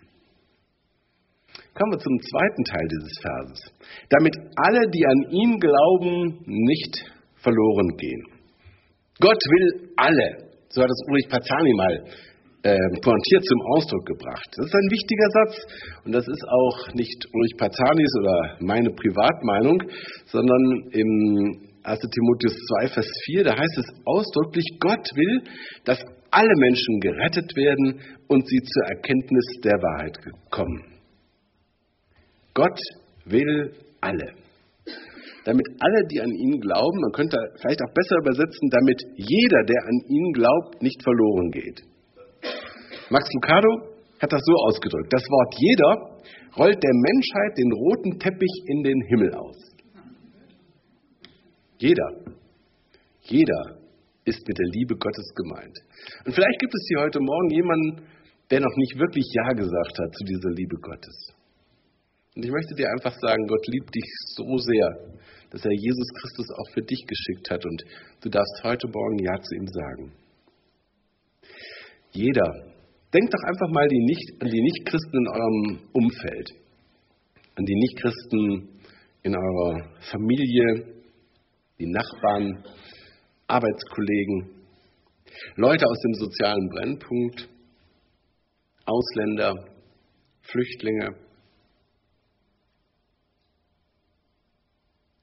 Kommen 1.74 1.92
wir 1.94 2.00
zum 2.00 2.20
zweiten 2.20 2.64
Teil 2.64 2.88
dieses 2.90 3.14
Verses. 3.22 3.74
Damit 4.10 4.36
alle, 4.56 4.90
die 4.90 5.06
an 5.06 5.32
ihn 5.32 5.60
glauben, 5.60 6.42
nicht 6.46 7.06
verloren 7.36 7.96
gehen. 7.98 8.24
Gott 9.20 9.38
will 9.38 9.92
alle, 9.96 10.47
so 10.70 10.82
hat 10.82 10.90
es 10.90 11.02
Ulrich 11.08 11.30
Pazani 11.30 11.74
mal 11.76 12.04
äh, 12.64 12.78
pointiert 13.02 13.46
zum 13.46 13.62
Ausdruck 13.76 14.06
gebracht. 14.06 14.50
Das 14.56 14.66
ist 14.66 14.74
ein 14.74 14.92
wichtiger 14.92 15.30
Satz 15.30 15.54
und 16.06 16.12
das 16.12 16.28
ist 16.28 16.44
auch 16.50 16.94
nicht 16.94 17.26
Ulrich 17.34 17.56
Pazanis 17.58 18.12
oder 18.20 18.58
meine 18.60 18.90
Privatmeinung, 18.90 19.84
sondern 20.26 20.90
im 20.92 21.70
1. 21.84 22.00
Timotheus 22.00 22.58
2, 22.82 22.88
Vers 22.90 23.08
4, 23.26 23.44
da 23.46 23.52
heißt 23.52 23.78
es 23.78 23.86
ausdrücklich, 24.06 24.66
Gott 24.80 25.08
will, 25.16 25.44
dass 25.86 26.00
alle 26.32 26.54
Menschen 26.58 27.00
gerettet 27.00 27.56
werden 27.56 28.02
und 28.28 28.46
sie 28.48 28.60
zur 28.60 28.84
Erkenntnis 28.88 29.46
der 29.64 29.74
Wahrheit 29.74 30.18
kommen. 30.52 30.84
Gott 32.54 32.80
will 33.26 33.72
alle. 34.02 34.47
Damit 35.48 35.64
alle, 35.80 36.02
die 36.12 36.20
an 36.20 36.30
ihn 36.30 36.60
glauben, 36.60 37.00
man 37.00 37.14
könnte 37.14 37.38
vielleicht 37.62 37.80
auch 37.80 37.94
besser 37.96 38.20
übersetzen, 38.20 38.68
damit 38.70 39.00
jeder, 39.16 39.64
der 39.64 39.80
an 39.88 39.98
ihn 40.12 40.34
glaubt, 40.34 40.82
nicht 40.82 41.02
verloren 41.02 41.52
geht. 41.52 41.80
Max 43.10 43.32
Lucado 43.32 43.96
hat 44.20 44.34
das 44.34 44.42
so 44.44 44.54
ausgedrückt. 44.68 45.08
Das 45.08 45.24
Wort 45.24 45.56
jeder 45.56 45.92
rollt 46.58 46.84
der 46.84 46.92
Menschheit 46.92 47.58
den 47.58 47.72
roten 47.72 48.20
Teppich 48.20 48.56
in 48.68 48.84
den 48.84 49.02
Himmel 49.08 49.34
aus. 49.36 49.56
Jeder, 51.78 52.10
jeder 53.22 53.80
ist 54.26 54.46
mit 54.46 54.58
der 54.58 54.68
Liebe 54.74 54.96
Gottes 54.98 55.32
gemeint. 55.34 55.78
Und 56.26 56.36
vielleicht 56.36 56.60
gibt 56.60 56.74
es 56.76 56.86
hier 56.90 57.00
heute 57.00 57.22
Morgen 57.22 57.50
jemanden, 57.52 58.02
der 58.52 58.60
noch 58.60 58.76
nicht 58.76 59.00
wirklich 59.00 59.26
Ja 59.32 59.54
gesagt 59.54 59.96
hat 59.98 60.14
zu 60.14 60.26
dieser 60.26 60.52
Liebe 60.52 60.76
Gottes. 60.76 61.38
Und 62.36 62.44
ich 62.44 62.52
möchte 62.52 62.76
dir 62.76 62.90
einfach 62.90 63.16
sagen, 63.18 63.48
Gott 63.48 63.66
liebt 63.68 63.96
dich 63.96 64.06
so 64.36 64.58
sehr, 64.58 64.88
dass 65.52 65.64
er 65.64 65.72
Jesus 65.72 66.08
Christus 66.20 66.48
auch 66.52 66.74
für 66.74 66.82
dich 66.82 67.06
geschickt 67.06 67.50
hat. 67.50 67.66
Und 67.66 67.84
du 68.22 68.30
darfst 68.30 68.62
heute 68.64 68.88
Morgen 68.88 69.20
Ja 69.20 69.40
zu 69.42 69.56
ihm 69.56 69.68
sagen. 69.68 70.14
Jeder, 72.12 72.52
denkt 73.14 73.34
doch 73.34 73.44
einfach 73.48 73.70
mal 73.70 73.88
die 73.88 74.04
nicht, 74.04 74.42
an 74.42 74.50
die 74.50 74.62
Nichtchristen 74.62 75.20
in 75.20 75.28
eurem 75.28 75.80
Umfeld, 75.94 76.50
an 77.56 77.66
die 77.66 77.76
Nichtchristen 77.76 78.70
in 79.24 79.36
eurer 79.36 79.90
Familie, 80.12 80.96
die 81.80 81.88
Nachbarn, 81.88 82.64
Arbeitskollegen, 83.48 84.50
Leute 85.56 85.86
aus 85.86 86.00
dem 86.00 86.14
sozialen 86.14 86.70
Brennpunkt, 86.70 87.50
Ausländer, 88.86 89.54
Flüchtlinge. 90.42 91.27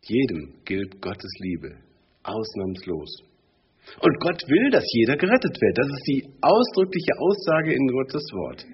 Jedem 0.06 0.54
gilt 0.64 1.00
Gottes 1.00 1.32
Liebe, 1.40 1.76
ausnahmslos. 2.23 3.23
Und 4.00 4.20
Gott 4.20 4.42
will, 4.49 4.70
dass 4.70 4.84
jeder 4.92 5.16
gerettet 5.16 5.56
wird. 5.61 5.78
Das 5.78 5.87
ist 5.87 6.06
die 6.08 6.23
ausdrückliche 6.40 7.12
Aussage 7.18 7.73
in 7.73 7.87
Gottes 7.88 8.25
Wort. 8.32 8.66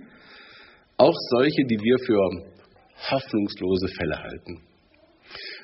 Auch 0.96 1.14
solche, 1.30 1.64
die 1.66 1.78
wir 1.78 1.98
für 1.98 2.18
hoffnungslose 3.10 3.88
Fälle 3.88 4.18
halten. 4.18 4.60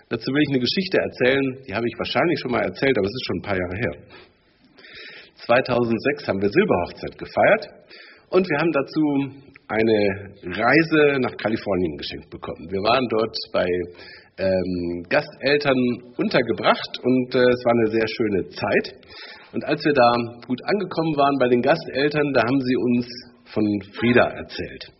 Dazu 0.08 0.30
will 0.30 0.42
ich 0.42 0.50
eine 0.50 0.62
Geschichte 0.62 0.98
erzählen, 0.98 1.64
die 1.66 1.74
habe 1.74 1.86
ich 1.86 1.98
wahrscheinlich 1.98 2.38
schon 2.40 2.52
mal 2.52 2.62
erzählt, 2.62 2.96
aber 2.96 3.06
es 3.06 3.14
ist 3.14 3.26
schon 3.26 3.38
ein 3.38 3.46
paar 3.46 3.58
Jahre 3.58 3.76
her. 3.76 3.94
2006 5.46 6.28
haben 6.28 6.40
wir 6.40 6.48
Silberhochzeit 6.48 7.18
gefeiert 7.18 7.64
und 8.30 8.48
wir 8.48 8.58
haben 8.58 8.72
dazu 8.72 9.02
eine 9.68 10.30
Reise 10.46 11.18
nach 11.18 11.36
Kalifornien 11.36 11.96
geschenkt 11.98 12.30
bekommen. 12.30 12.70
Wir 12.70 12.82
waren 12.82 13.06
dort 13.10 13.34
bei 13.52 13.66
ähm, 14.38 15.02
Gasteltern 15.08 15.78
untergebracht 16.16 16.98
und 17.02 17.34
äh, 17.34 17.38
es 17.38 17.64
war 17.64 17.72
eine 17.72 17.90
sehr 17.90 18.06
schöne 18.06 18.48
Zeit. 18.50 18.86
Und 19.52 19.64
als 19.64 19.82
wir 19.84 19.92
da 19.92 20.12
gut 20.46 20.60
angekommen 20.64 21.16
waren 21.16 21.38
bei 21.38 21.48
den 21.48 21.62
Gasteltern, 21.62 22.32
da 22.34 22.42
haben 22.42 22.60
sie 22.60 22.76
uns 22.76 23.06
von 23.46 23.64
Frieda 23.98 24.28
erzählt. 24.28 24.92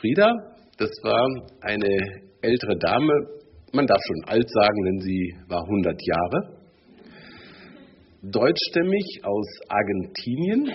Frieda, 0.00 0.30
das 0.76 0.90
war 1.02 1.26
eine 1.62 1.96
ältere 2.42 2.76
Dame, 2.78 3.12
man 3.72 3.86
darf 3.86 4.00
schon 4.06 4.34
alt 4.34 4.48
sagen, 4.50 4.84
denn 4.84 5.00
sie 5.00 5.34
war 5.48 5.62
100 5.62 6.00
Jahre, 6.06 6.58
deutschstämmig 8.22 9.20
aus 9.22 9.46
Argentinien, 9.68 10.70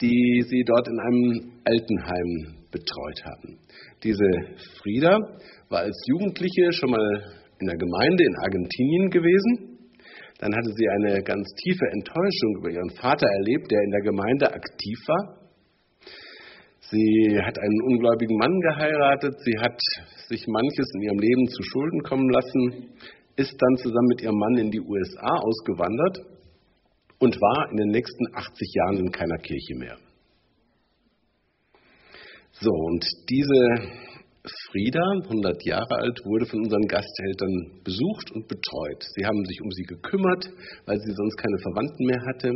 die 0.00 0.42
sie 0.46 0.64
dort 0.66 0.88
in 0.88 0.98
einem 0.98 1.52
Altenheim 1.64 2.62
betreut 2.70 3.24
haben. 3.24 3.58
Diese 4.02 4.28
Frieda 4.80 5.18
war 5.72 5.80
als 5.80 5.98
Jugendliche 6.06 6.70
schon 6.72 6.90
mal 6.90 7.08
in 7.58 7.66
der 7.66 7.76
Gemeinde 7.76 8.24
in 8.24 8.36
Argentinien 8.44 9.10
gewesen. 9.10 9.78
Dann 10.38 10.54
hatte 10.54 10.70
sie 10.76 10.88
eine 10.88 11.22
ganz 11.22 11.48
tiefe 11.64 11.86
Enttäuschung 11.92 12.56
über 12.58 12.70
ihren 12.70 12.90
Vater 12.90 13.26
erlebt, 13.26 13.70
der 13.70 13.80
in 13.80 13.90
der 13.90 14.02
Gemeinde 14.02 14.52
aktiv 14.52 14.98
war. 15.06 15.42
Sie 16.90 17.40
hat 17.40 17.58
einen 17.58 17.82
ungläubigen 17.88 18.36
Mann 18.36 18.60
geheiratet, 18.60 19.34
sie 19.44 19.58
hat 19.58 19.80
sich 20.28 20.44
manches 20.46 20.86
in 20.94 21.02
ihrem 21.02 21.18
Leben 21.18 21.48
zu 21.48 21.62
Schulden 21.62 22.02
kommen 22.02 22.28
lassen, 22.28 22.90
ist 23.36 23.56
dann 23.56 23.76
zusammen 23.76 24.08
mit 24.08 24.20
ihrem 24.20 24.36
Mann 24.36 24.58
in 24.58 24.70
die 24.70 24.80
USA 24.80 25.32
ausgewandert 25.40 26.18
und 27.18 27.40
war 27.40 27.70
in 27.70 27.76
den 27.78 27.88
nächsten 27.88 28.26
80 28.34 28.74
Jahren 28.74 28.96
in 28.98 29.10
keiner 29.10 29.38
Kirche 29.38 29.74
mehr. 29.78 29.96
So, 32.52 32.70
und 32.70 33.06
diese 33.30 34.11
Frieda, 34.42 35.04
100 35.22 35.64
Jahre 35.64 35.94
alt, 36.02 36.18
wurde 36.24 36.46
von 36.46 36.64
unseren 36.64 36.82
Gasteltern 36.88 37.78
besucht 37.84 38.32
und 38.34 38.48
betreut. 38.48 39.04
Sie 39.14 39.24
haben 39.24 39.44
sich 39.44 39.60
um 39.62 39.70
sie 39.70 39.84
gekümmert, 39.84 40.50
weil 40.84 40.98
sie 40.98 41.12
sonst 41.12 41.36
keine 41.36 41.58
Verwandten 41.62 42.04
mehr 42.04 42.22
hatte. 42.26 42.50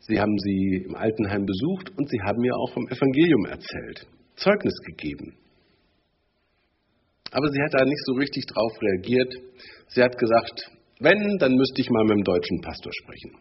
Sie 0.00 0.18
haben 0.18 0.38
sie 0.38 0.84
im 0.88 0.94
Altenheim 0.94 1.44
besucht 1.44 1.92
und 1.98 2.08
sie 2.08 2.20
haben 2.22 2.40
mir 2.40 2.56
auch 2.56 2.72
vom 2.72 2.88
Evangelium 2.88 3.44
erzählt, 3.44 4.06
Zeugnis 4.36 4.74
gegeben. 4.86 5.36
Aber 7.32 7.48
sie 7.52 7.60
hat 7.60 7.74
da 7.74 7.84
nicht 7.84 8.04
so 8.06 8.14
richtig 8.14 8.46
drauf 8.46 8.72
reagiert. 8.80 9.34
Sie 9.88 10.02
hat 10.02 10.16
gesagt, 10.16 10.70
wenn, 11.00 11.36
dann 11.38 11.54
müsste 11.54 11.82
ich 11.82 11.90
mal 11.90 12.04
mit 12.04 12.16
dem 12.16 12.24
deutschen 12.24 12.60
Pastor 12.62 12.92
sprechen. 13.02 13.32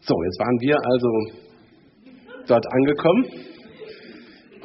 So, 0.00 0.14
jetzt 0.22 0.38
waren 0.38 0.60
wir 0.60 0.76
also 0.82 1.44
dort 2.46 2.64
angekommen 2.72 3.45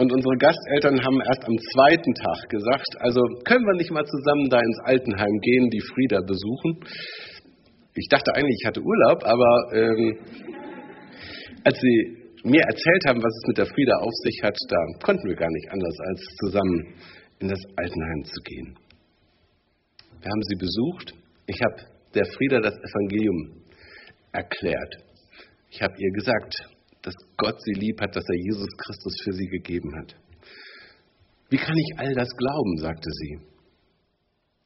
und 0.01 0.12
unsere 0.12 0.36
Gasteltern 0.38 0.98
haben 1.05 1.22
erst 1.22 1.46
am 1.46 1.58
zweiten 1.74 2.13
Tag 2.15 2.50
gesagt, 2.50 2.89
also 3.05 3.22
können 3.46 3.65
wir 3.65 3.77
nicht 3.77 3.91
mal 3.91 4.03
zusammen 4.03 4.50
da 4.50 4.58
ins 4.58 4.79
Altenheim 4.84 5.38
gehen, 5.41 5.70
die 5.70 5.84
Frieda 5.93 6.22
besuchen. 6.25 6.81
Ich 7.93 8.08
dachte 8.10 8.34
eigentlich, 8.34 8.58
ich 8.60 8.65
hatte 8.65 8.81
Urlaub, 8.81 9.22
aber 9.24 9.51
ähm, 9.74 10.17
als 11.63 11.77
sie 11.79 12.17
mir 12.43 12.62
erzählt 12.62 13.03
haben, 13.05 13.22
was 13.22 13.29
es 13.29 13.48
mit 13.48 13.58
der 13.60 13.67
Frieda 13.67 13.93
auf 14.01 14.13
sich 14.25 14.41
hat, 14.41 14.58
da 14.70 14.77
konnten 15.05 15.29
wir 15.29 15.36
gar 15.36 15.51
nicht 15.51 15.70
anders, 15.70 15.96
als 16.10 16.22
zusammen 16.46 16.96
in 17.38 17.48
das 17.50 17.62
Altenheim 17.75 18.24
zu 18.25 18.41
gehen. 18.41 18.77
Wir 20.20 20.31
haben 20.31 20.43
sie 20.50 20.58
besucht. 20.58 21.13
Ich 21.46 21.62
habe 21.62 21.75
der 22.15 22.25
Frieda 22.25 22.60
das 22.60 22.74
Evangelium 22.74 23.62
erklärt. 24.31 24.96
Ich 25.70 25.79
habe 25.81 25.93
ihr 25.98 26.12
gesagt, 26.12 26.55
dass 27.01 27.15
Gott 27.38 27.62
sie 27.62 27.74
lieb 27.74 28.00
hat, 28.01 28.15
dass 28.15 28.25
er 28.27 28.36
Jesus 28.36 28.70
Christus 28.77 29.13
für 29.24 29.34
sie 29.34 29.48
gegeben 29.48 29.96
hat. 29.96 30.15
Wie 31.50 31.58
kann 31.58 31.75
ich 31.75 32.00
all 32.00 32.13
das 32.13 32.29
glauben, 32.38 32.77
sagte 32.77 33.10
sie. 33.12 33.39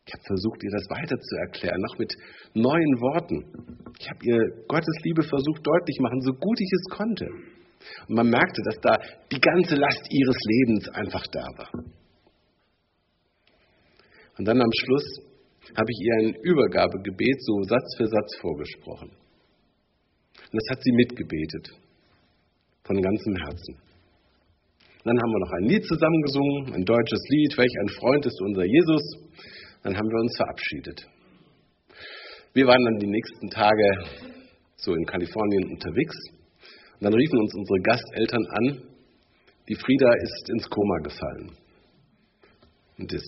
Ich 0.06 0.14
habe 0.14 0.24
versucht, 0.28 0.64
ihr 0.64 0.70
das 0.70 0.88
weiter 0.90 1.20
zu 1.20 1.36
erklären, 1.38 1.82
noch 1.82 1.98
mit 1.98 2.14
neuen 2.54 3.02
Worten. 3.02 3.90
Ich 4.00 4.08
habe 4.08 4.20
ihr 4.22 4.38
Gottes 4.68 4.96
Liebe 5.04 5.24
versucht 5.24 5.66
deutlich 5.66 5.98
machen, 6.00 6.22
so 6.22 6.32
gut 6.34 6.60
ich 6.62 6.72
es 6.72 6.96
konnte. 6.96 7.26
Und 8.08 8.16
man 8.16 8.30
merkte, 8.30 8.62
dass 8.66 8.80
da 8.82 8.98
die 9.32 9.40
ganze 9.40 9.76
Last 9.76 10.06
ihres 10.12 10.38
Lebens 10.46 10.90
einfach 10.90 11.26
da 11.28 11.46
war. 11.58 11.72
Und 14.38 14.46
dann 14.46 14.62
am 14.62 14.72
Schluss 14.72 15.22
habe 15.76 15.90
ich 15.90 16.00
ihr 16.06 16.14
ein 16.28 16.36
Übergabegebet 16.44 17.42
so 17.42 17.64
Satz 17.64 17.96
für 17.98 18.08
Satz 18.08 18.36
vorgesprochen. 18.42 19.10
Und 19.10 20.54
das 20.54 20.70
hat 20.70 20.84
sie 20.84 20.92
mitgebetet, 20.92 21.70
von 22.86 23.02
ganzem 23.02 23.36
Herzen. 23.36 23.76
Dann 25.04 25.18
haben 25.22 25.32
wir 25.32 25.40
noch 25.40 25.52
ein 25.52 25.70
Lied 25.70 25.86
zusammengesungen, 25.86 26.74
ein 26.74 26.86
deutsches 26.86 27.22
Lied, 27.30 27.58
welch 27.58 27.74
ein 27.82 27.90
Freund 27.90 28.26
ist 28.26 28.42
unser 28.42 28.66
Jesus. 28.66 29.02
Dann 29.84 29.96
haben 29.96 30.10
wir 30.10 30.22
uns 30.22 30.36
verabschiedet. 30.38 31.08
Wir 32.54 32.66
waren 32.66 32.84
dann 32.84 32.98
die 32.98 33.12
nächsten 33.12 33.50
Tage 33.50 33.86
so 34.78 34.94
in 34.94 35.06
Kalifornien 35.06 35.72
unterwegs. 35.72 36.16
Und 36.94 37.04
dann 37.04 37.14
riefen 37.14 37.40
uns 37.40 37.54
unsere 37.54 37.80
Gasteltern 37.82 38.46
an, 38.50 38.82
die 39.68 39.76
Frieda 39.76 40.12
ist 40.22 40.50
ins 40.50 40.70
Koma 40.70 40.98
gefallen. 41.00 41.52
Und 42.98 43.14
es 43.14 43.26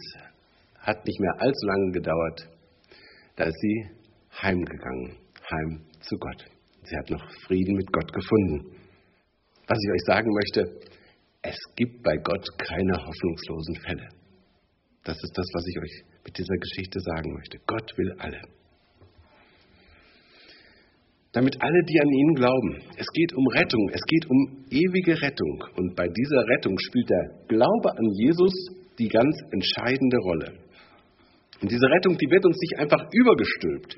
hat 0.79 1.05
nicht 1.05 1.19
mehr 1.19 1.33
allzu 1.39 1.65
lange 1.65 1.91
gedauert, 1.91 2.47
da 3.35 3.43
ist 3.43 3.59
sie 3.59 3.85
heimgegangen, 4.41 5.17
heim 5.51 5.81
zu 6.01 6.15
Gott. 6.17 6.45
Sie 6.83 6.95
hat 6.95 7.09
noch 7.09 7.29
Frieden 7.45 7.75
mit 7.75 7.91
Gott 7.91 8.11
gefunden. 8.13 8.71
Was 9.67 9.77
ich 9.83 9.91
euch 9.91 10.05
sagen 10.05 10.31
möchte, 10.33 10.87
es 11.41 11.57
gibt 11.75 12.01
bei 12.03 12.15
Gott 12.17 12.47
keine 12.57 12.93
hoffnungslosen 12.93 13.75
Fälle. 13.85 14.07
Das 15.03 15.15
ist 15.15 15.37
das, 15.37 15.45
was 15.53 15.67
ich 15.67 15.77
euch 15.79 16.03
mit 16.25 16.37
dieser 16.37 16.57
Geschichte 16.57 16.99
sagen 16.99 17.33
möchte. 17.33 17.59
Gott 17.67 17.97
will 17.97 18.13
alle. 18.19 18.41
Damit 21.33 21.61
alle, 21.61 21.83
die 21.83 21.99
an 22.01 22.09
ihn 22.09 22.33
glauben. 22.35 22.81
Es 22.97 23.07
geht 23.13 23.33
um 23.33 23.47
Rettung, 23.47 23.89
es 23.93 24.01
geht 24.07 24.25
um 24.29 24.65
ewige 24.69 25.21
Rettung. 25.21 25.63
Und 25.75 25.95
bei 25.95 26.07
dieser 26.07 26.47
Rettung 26.47 26.77
spielt 26.79 27.09
der 27.09 27.45
Glaube 27.47 27.91
an 27.91 28.09
Jesus 28.15 28.53
die 28.97 29.07
ganz 29.07 29.35
entscheidende 29.51 30.17
Rolle. 30.17 30.53
Und 31.61 31.71
diese 31.71 31.85
Rettung, 31.87 32.17
die 32.17 32.29
wird 32.29 32.45
uns 32.45 32.57
nicht 32.59 32.79
einfach 32.79 33.07
übergestülpt. 33.11 33.97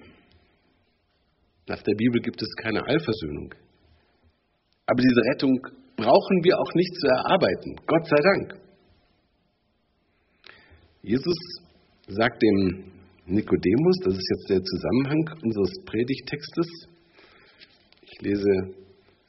Nach 1.67 1.81
der 1.81 1.95
Bibel 1.95 2.21
gibt 2.21 2.41
es 2.41 2.49
keine 2.61 2.85
Allversöhnung. 2.85 3.53
Aber 4.89 5.03
diese 5.03 5.22
Rettung 5.31 5.60
brauchen 5.98 6.43
wir 6.43 6.58
auch 6.58 6.74
nicht 6.74 6.96
zu 6.96 7.08
erarbeiten. 7.08 7.75
Gott 7.86 8.08
sei 8.08 8.15
Dank. 8.15 8.60
Jesus 11.03 11.38
sagt 12.08 12.41
dem 12.41 12.91
Nikodemus, 13.27 13.98
das 14.03 14.15
ist 14.15 14.29
jetzt 14.31 14.50
der 14.50 14.63
Zusammenhang 14.63 15.29
unseres 15.43 15.72
Predigtextes. 15.86 16.67
Ich 18.01 18.22
lese 18.22 18.50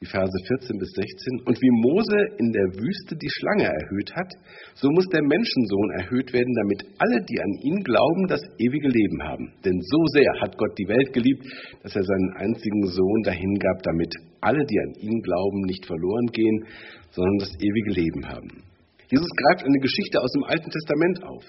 die 0.00 0.08
Verse 0.08 0.32
14 0.48 0.78
bis 0.78 0.88
16. 0.96 1.44
Und 1.44 1.60
wie 1.60 1.70
Mose 1.84 2.16
in 2.40 2.50
der 2.56 2.72
Wüste 2.72 3.20
die 3.20 3.28
Schlange 3.28 3.68
erhöht 3.68 4.10
hat, 4.16 4.32
so 4.72 4.88
muss 4.88 5.04
der 5.12 5.20
Menschensohn 5.20 5.90
erhöht 6.00 6.32
werden, 6.32 6.54
damit 6.56 6.80
alle, 6.96 7.20
die 7.28 7.36
an 7.36 7.52
ihn 7.60 7.84
glauben, 7.84 8.24
das 8.26 8.40
ewige 8.56 8.88
Leben 8.88 9.22
haben. 9.22 9.52
Denn 9.62 9.76
so 9.76 10.00
sehr 10.16 10.32
hat 10.40 10.56
Gott 10.56 10.72
die 10.78 10.88
Welt 10.88 11.12
geliebt, 11.12 11.44
dass 11.82 11.94
er 11.94 12.02
seinen 12.02 12.32
einzigen 12.32 12.86
Sohn 12.86 13.22
dahingab, 13.24 13.82
damit 13.82 14.14
alle, 14.40 14.64
die 14.64 14.80
an 14.80 14.94
ihn 15.04 15.20
glauben, 15.20 15.60
nicht 15.68 15.84
verloren 15.84 16.28
gehen, 16.32 16.64
sondern 17.10 17.36
das 17.36 17.52
ewige 17.60 17.92
Leben 17.92 18.24
haben. 18.24 18.48
Jesus 19.12 19.28
greift 19.36 19.66
eine 19.66 19.80
Geschichte 19.84 20.16
aus 20.16 20.32
dem 20.32 20.44
Alten 20.44 20.70
Testament 20.70 21.24
auf. 21.24 21.44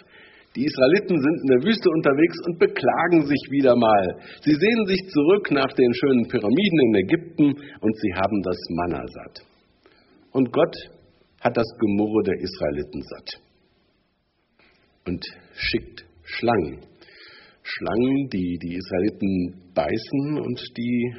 Die 0.55 0.65
Israeliten 0.65 1.15
sind 1.21 1.37
in 1.43 1.47
der 1.47 1.63
Wüste 1.63 1.89
unterwegs 1.89 2.37
und 2.45 2.59
beklagen 2.59 3.25
sich 3.25 3.41
wieder 3.51 3.75
mal. 3.75 4.19
Sie 4.41 4.53
sehen 4.53 4.85
sich 4.85 4.99
zurück 5.09 5.49
nach 5.51 5.71
den 5.73 5.93
schönen 5.93 6.27
Pyramiden 6.27 6.79
in 6.87 6.95
Ägypten 6.95 7.45
und 7.79 7.97
sie 7.97 8.13
haben 8.15 8.41
das 8.43 8.57
Manna 8.69 9.03
satt. 9.07 9.45
Und 10.31 10.51
Gott 10.51 10.75
hat 11.39 11.55
das 11.55 11.67
Gemurre 11.79 12.23
der 12.23 12.35
Israeliten 12.35 13.01
satt 13.01 13.41
und 15.07 15.25
schickt 15.53 16.05
Schlangen. 16.23 16.81
Schlangen, 17.63 18.29
die 18.29 18.57
die 18.61 18.75
Israeliten 18.75 19.71
beißen 19.73 20.39
und 20.39 20.61
die 20.77 21.15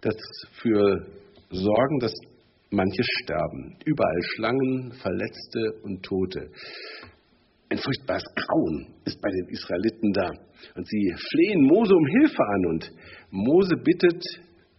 dafür 0.00 1.06
sorgen, 1.50 1.98
dass 2.00 2.12
manche 2.70 3.02
sterben. 3.22 3.76
Überall 3.84 4.22
Schlangen, 4.34 4.92
Verletzte 5.00 5.80
und 5.82 6.02
Tote. 6.02 6.50
Ein 7.74 7.82
furchtbares 7.82 8.22
Grauen 8.36 8.86
ist 9.04 9.20
bei 9.20 9.28
den 9.30 9.48
Israeliten 9.48 10.12
da. 10.12 10.30
Und 10.76 10.86
sie 10.86 11.12
flehen 11.28 11.62
Mose 11.66 11.92
um 11.92 12.06
Hilfe 12.06 12.42
an 12.54 12.66
und 12.66 12.92
Mose 13.32 13.74
bittet 13.82 14.22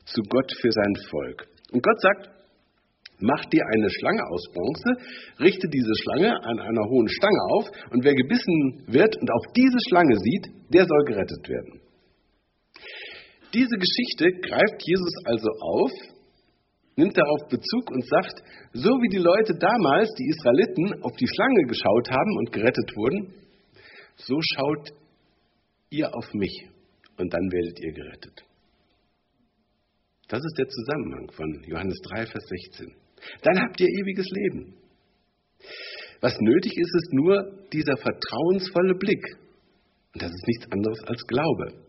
zu 0.05 0.21
Gott 0.29 0.49
für 0.61 0.71
sein 0.71 0.95
Volk. 1.09 1.45
Und 1.73 1.83
Gott 1.83 1.99
sagt, 1.99 2.29
mach 3.19 3.43
dir 3.51 3.63
eine 3.73 3.89
Schlange 3.89 4.23
aus 4.31 4.43
Bronze, 4.53 4.89
richte 5.41 5.67
diese 5.67 5.91
Schlange 6.03 6.41
an 6.41 6.59
einer 6.59 6.87
hohen 6.87 7.09
Stange 7.09 7.41
auf 7.57 7.65
und 7.91 8.05
wer 8.05 8.15
gebissen 8.15 8.85
wird 8.87 9.13
und 9.19 9.29
auch 9.29 9.45
diese 9.53 9.77
Schlange 9.89 10.15
sieht, 10.15 10.47
der 10.73 10.85
soll 10.85 11.03
gerettet 11.03 11.49
werden. 11.49 11.81
Diese 13.53 13.75
Geschichte 13.75 14.39
greift 14.39 14.81
Jesus 14.85 15.13
also 15.25 15.49
auf 15.59 15.91
nimmt 16.95 17.17
darauf 17.17 17.47
Bezug 17.49 17.91
und 17.91 18.05
sagt, 18.07 18.41
so 18.73 18.89
wie 18.89 19.09
die 19.09 19.23
Leute 19.23 19.53
damals, 19.55 20.13
die 20.15 20.29
Israeliten, 20.29 21.03
auf 21.03 21.15
die 21.17 21.27
Schlange 21.27 21.63
geschaut 21.67 22.09
haben 22.09 22.37
und 22.37 22.51
gerettet 22.51 22.91
wurden, 22.95 23.33
so 24.15 24.37
schaut 24.55 24.91
ihr 25.89 26.13
auf 26.13 26.33
mich 26.33 26.69
und 27.17 27.33
dann 27.33 27.51
werdet 27.51 27.79
ihr 27.79 27.93
gerettet. 27.93 28.45
Das 30.27 30.39
ist 30.43 30.57
der 30.57 30.67
Zusammenhang 30.67 31.31
von 31.31 31.63
Johannes 31.67 31.99
3, 32.09 32.25
Vers 32.25 32.43
16. 32.71 32.95
Dann 33.43 33.61
habt 33.61 33.79
ihr 33.79 33.87
ewiges 33.87 34.27
Leben. 34.31 34.75
Was 36.21 36.39
nötig 36.39 36.73
ist, 36.75 36.95
ist 36.95 37.13
nur 37.13 37.67
dieser 37.71 37.97
vertrauensvolle 37.97 38.95
Blick. 38.95 39.23
Und 40.13 40.21
das 40.21 40.31
ist 40.31 40.47
nichts 40.47 40.71
anderes 40.71 40.99
als 41.05 41.21
Glaube. 41.27 41.85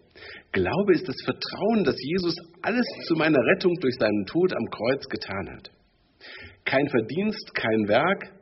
Glaube 0.53 0.95
ist 0.95 1.07
das 1.07 1.17
Vertrauen, 1.25 1.85
dass 1.85 1.97
Jesus 2.01 2.35
alles 2.63 2.87
zu 3.07 3.15
meiner 3.15 3.39
Rettung 3.39 3.75
durch 3.81 3.95
seinen 3.99 4.25
Tod 4.27 4.53
am 4.55 4.65
Kreuz 4.71 5.07
getan 5.09 5.51
hat. 5.57 5.71
Kein 6.65 6.89
Verdienst, 6.89 7.55
kein 7.55 7.89
Werk. 7.89 8.33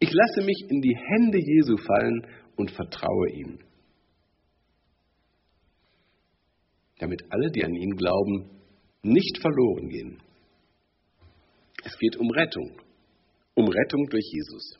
Ich 0.00 0.12
lasse 0.12 0.42
mich 0.44 0.64
in 0.68 0.80
die 0.80 0.96
Hände 0.96 1.38
Jesu 1.38 1.76
fallen 1.76 2.26
und 2.56 2.70
vertraue 2.70 3.30
ihm. 3.30 3.58
Damit 6.98 7.22
alle, 7.30 7.50
die 7.50 7.64
an 7.64 7.74
ihn 7.74 7.96
glauben, 7.96 8.50
nicht 9.02 9.38
verloren 9.40 9.88
gehen. 9.88 10.22
Es 11.84 11.98
geht 11.98 12.16
um 12.16 12.30
Rettung. 12.30 12.80
Um 13.54 13.68
Rettung 13.68 14.06
durch 14.08 14.24
Jesus. 14.32 14.78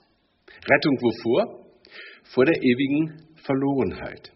Rettung 0.48 0.96
wovor? 1.00 1.66
Vor 2.24 2.44
der 2.44 2.62
ewigen 2.62 3.28
Verlorenheit. 3.44 4.33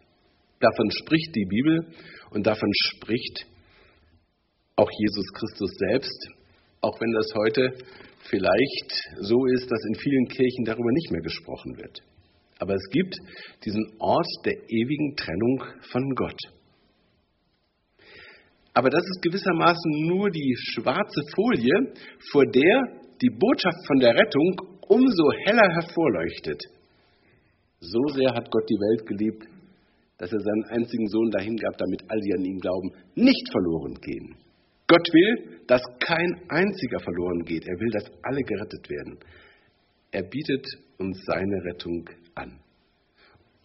Davon 0.61 0.91
spricht 0.91 1.35
die 1.35 1.47
Bibel 1.47 1.87
und 2.31 2.47
davon 2.47 2.71
spricht 2.87 3.47
auch 4.77 4.91
Jesus 4.91 5.27
Christus 5.35 5.71
selbst, 5.91 6.29
auch 6.81 7.01
wenn 7.01 7.13
das 7.13 7.33
heute 7.35 7.73
vielleicht 8.29 8.91
so 9.21 9.47
ist, 9.47 9.71
dass 9.71 9.85
in 9.89 9.95
vielen 9.97 10.27
Kirchen 10.29 10.65
darüber 10.65 10.91
nicht 10.93 11.11
mehr 11.11 11.23
gesprochen 11.23 11.77
wird. 11.77 12.01
Aber 12.59 12.75
es 12.75 12.89
gibt 12.91 13.17
diesen 13.65 13.85
Ort 13.99 14.27
der 14.45 14.55
ewigen 14.69 15.17
Trennung 15.17 15.65
von 15.93 16.15
Gott. 16.15 16.41
Aber 18.75 18.91
das 18.91 19.03
ist 19.03 19.23
gewissermaßen 19.23 20.07
nur 20.07 20.31
die 20.31 20.55
schwarze 20.57 21.23
Folie, 21.35 21.95
vor 22.31 22.45
der 22.47 22.83
die 23.21 23.31
Botschaft 23.31 23.87
von 23.87 23.99
der 23.99 24.15
Rettung 24.15 24.79
umso 24.89 25.33
heller 25.47 25.69
hervorleuchtet. 25.81 26.63
So 27.81 28.01
sehr 28.15 28.31
hat 28.35 28.51
Gott 28.51 28.69
die 28.69 28.75
Welt 28.75 29.07
geliebt, 29.07 29.45
dass 30.19 30.33
er 30.33 30.41
seinen 30.41 30.65
einzigen 30.65 31.07
Sohn 31.09 31.31
dahingab, 31.31 31.79
damit 31.79 32.03
all 32.09 32.21
die 32.21 32.35
an 32.35 32.45
ihn 32.45 32.59
glauben, 32.59 32.91
nicht 33.15 33.51
verloren 33.51 33.95
gehen. 34.01 34.37
Gott 34.89 35.07
will, 35.13 35.61
dass 35.67 35.83
kein 36.01 36.41
einziger 36.49 36.99
verloren 37.01 37.45
geht. 37.45 37.67
Er 37.67 37.79
will, 37.79 37.91
dass 37.91 38.11
alle 38.23 38.43
gerettet 38.43 38.89
werden. 38.89 39.19
Er 40.11 40.23
bietet 40.23 40.67
uns 40.99 41.23
seine 41.27 41.63
Rettung 41.65 42.09
an. 42.35 42.59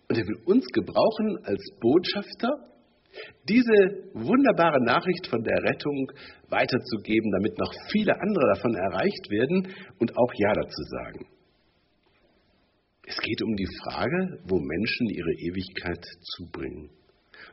Und 0.09 0.17
er 0.17 0.27
will 0.27 0.37
uns 0.45 0.65
gebrauchen 0.73 1.37
als 1.43 1.63
Botschafter, 1.79 2.49
diese 3.47 4.09
wunderbare 4.13 4.83
Nachricht 4.83 5.27
von 5.27 5.41
der 5.43 5.63
Rettung 5.63 6.11
weiterzugeben, 6.49 7.31
damit 7.31 7.57
noch 7.57 7.73
viele 7.91 8.13
andere 8.19 8.53
davon 8.55 8.75
erreicht 8.75 9.29
werden 9.29 9.67
und 9.99 10.11
auch 10.17 10.33
Ja 10.35 10.53
dazu 10.53 10.81
sagen. 10.83 11.27
Es 13.05 13.17
geht 13.17 13.41
um 13.43 13.55
die 13.55 13.67
Frage, 13.83 14.39
wo 14.47 14.59
Menschen 14.59 15.07
ihre 15.09 15.33
Ewigkeit 15.33 16.03
zubringen. 16.35 16.89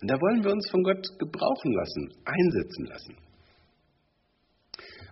Und 0.00 0.10
da 0.10 0.14
wollen 0.14 0.44
wir 0.44 0.52
uns 0.52 0.70
von 0.70 0.82
Gott 0.82 1.04
gebrauchen 1.18 1.72
lassen, 1.72 2.08
einsetzen 2.24 2.86
lassen. 2.86 3.16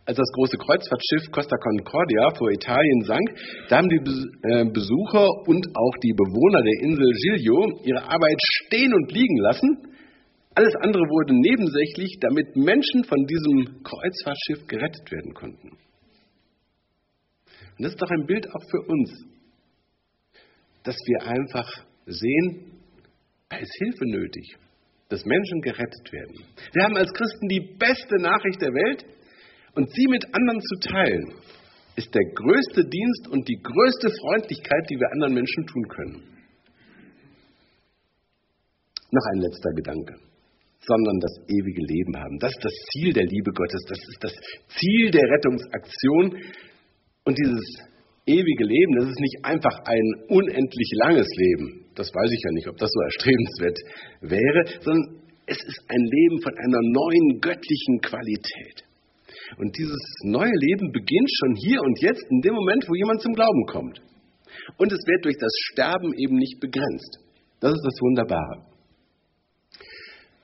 als 0.06 0.16
das 0.16 0.32
große 0.32 0.56
Kreuzfahrtschiff 0.56 1.30
Costa 1.32 1.56
Concordia 1.58 2.30
vor 2.38 2.50
Italien 2.50 3.02
sank, 3.04 3.28
da 3.68 3.76
haben 3.76 3.90
die 3.90 4.00
äh, 4.00 4.64
Besucher 4.64 5.28
und 5.44 5.68
auch 5.76 5.96
die 6.02 6.14
Bewohner 6.16 6.62
der 6.62 6.80
Insel 6.88 7.12
Giglio 7.12 7.84
ihre 7.84 8.02
Arbeit 8.04 8.40
stehen 8.64 8.94
und 8.94 9.12
liegen 9.12 9.36
lassen. 9.36 9.68
Alles 10.54 10.74
andere 10.80 11.02
wurde 11.02 11.34
nebensächlich, 11.34 12.16
damit 12.20 12.56
Menschen 12.56 13.04
von 13.04 13.26
diesem 13.26 13.82
Kreuzfahrtschiff 13.84 14.66
gerettet 14.66 15.12
werden 15.12 15.34
konnten. 15.34 15.68
Und 17.76 17.84
das 17.84 17.92
ist 17.92 18.00
doch 18.00 18.10
ein 18.10 18.24
Bild 18.24 18.48
auch 18.48 18.64
für 18.70 18.80
uns, 18.88 19.12
dass 20.82 20.96
wir 21.06 21.26
einfach 21.26 21.68
sehen, 22.06 22.72
da 23.48 23.58
ist 23.58 23.74
Hilfe 23.78 24.04
nötig, 24.06 24.56
dass 25.08 25.24
Menschen 25.24 25.60
gerettet 25.60 26.12
werden. 26.12 26.44
Wir 26.72 26.84
haben 26.84 26.96
als 26.96 27.12
Christen 27.12 27.48
die 27.48 27.76
beste 27.78 28.16
Nachricht 28.20 28.60
der 28.60 28.72
Welt 28.72 29.04
und 29.74 29.90
sie 29.94 30.06
mit 30.08 30.24
anderen 30.34 30.60
zu 30.60 30.88
teilen, 30.88 31.34
ist 31.96 32.14
der 32.14 32.24
größte 32.34 32.84
Dienst 32.88 33.28
und 33.28 33.48
die 33.48 33.60
größte 33.60 34.10
Freundlichkeit, 34.20 34.88
die 34.90 34.96
wir 34.96 35.10
anderen 35.12 35.34
Menschen 35.34 35.66
tun 35.66 35.88
können. 35.88 36.22
Noch 39.10 39.26
ein 39.32 39.40
letzter 39.40 39.70
Gedanke. 39.74 40.14
Sondern 40.80 41.18
das 41.20 41.34
ewige 41.48 41.82
Leben 41.82 42.16
haben. 42.16 42.38
Das 42.38 42.52
ist 42.52 42.64
das 42.64 42.72
Ziel 42.92 43.12
der 43.12 43.24
Liebe 43.24 43.50
Gottes. 43.52 43.82
Das 43.88 43.98
ist 43.98 44.24
das 44.24 44.32
Ziel 44.78 45.10
der 45.10 45.28
Rettungsaktion. 45.28 46.38
Und 47.24 47.36
dieses 47.36 47.78
ewige 48.28 48.64
Leben, 48.64 48.92
das 49.00 49.08
ist 49.08 49.20
nicht 49.20 49.38
einfach 49.42 49.76
ein 49.84 50.06
unendlich 50.28 50.90
langes 51.00 51.28
Leben. 51.36 51.86
Das 51.94 52.12
weiß 52.14 52.30
ich 52.30 52.42
ja 52.44 52.52
nicht, 52.52 52.68
ob 52.68 52.76
das 52.76 52.90
so 52.92 53.00
erstrebenswert 53.00 53.78
wäre, 54.20 54.60
sondern 54.84 55.24
es 55.46 55.56
ist 55.56 55.80
ein 55.88 56.04
Leben 56.04 56.42
von 56.42 56.52
einer 56.52 56.82
neuen 56.92 57.40
göttlichen 57.40 58.00
Qualität. 58.00 58.84
Und 59.56 59.76
dieses 59.76 59.98
neue 60.24 60.52
Leben 60.52 60.92
beginnt 60.92 61.30
schon 61.40 61.54
hier 61.56 61.80
und 61.80 62.00
jetzt, 62.02 62.22
in 62.30 62.40
dem 62.42 62.54
Moment, 62.54 62.84
wo 62.86 62.94
jemand 62.94 63.22
zum 63.22 63.32
Glauben 63.32 63.64
kommt. 63.66 64.02
Und 64.76 64.92
es 64.92 65.00
wird 65.06 65.24
durch 65.24 65.36
das 65.40 65.52
Sterben 65.72 66.12
eben 66.18 66.36
nicht 66.36 66.60
begrenzt. 66.60 67.18
Das 67.60 67.72
ist 67.72 67.82
das 67.82 68.00
Wunderbare. 68.00 68.66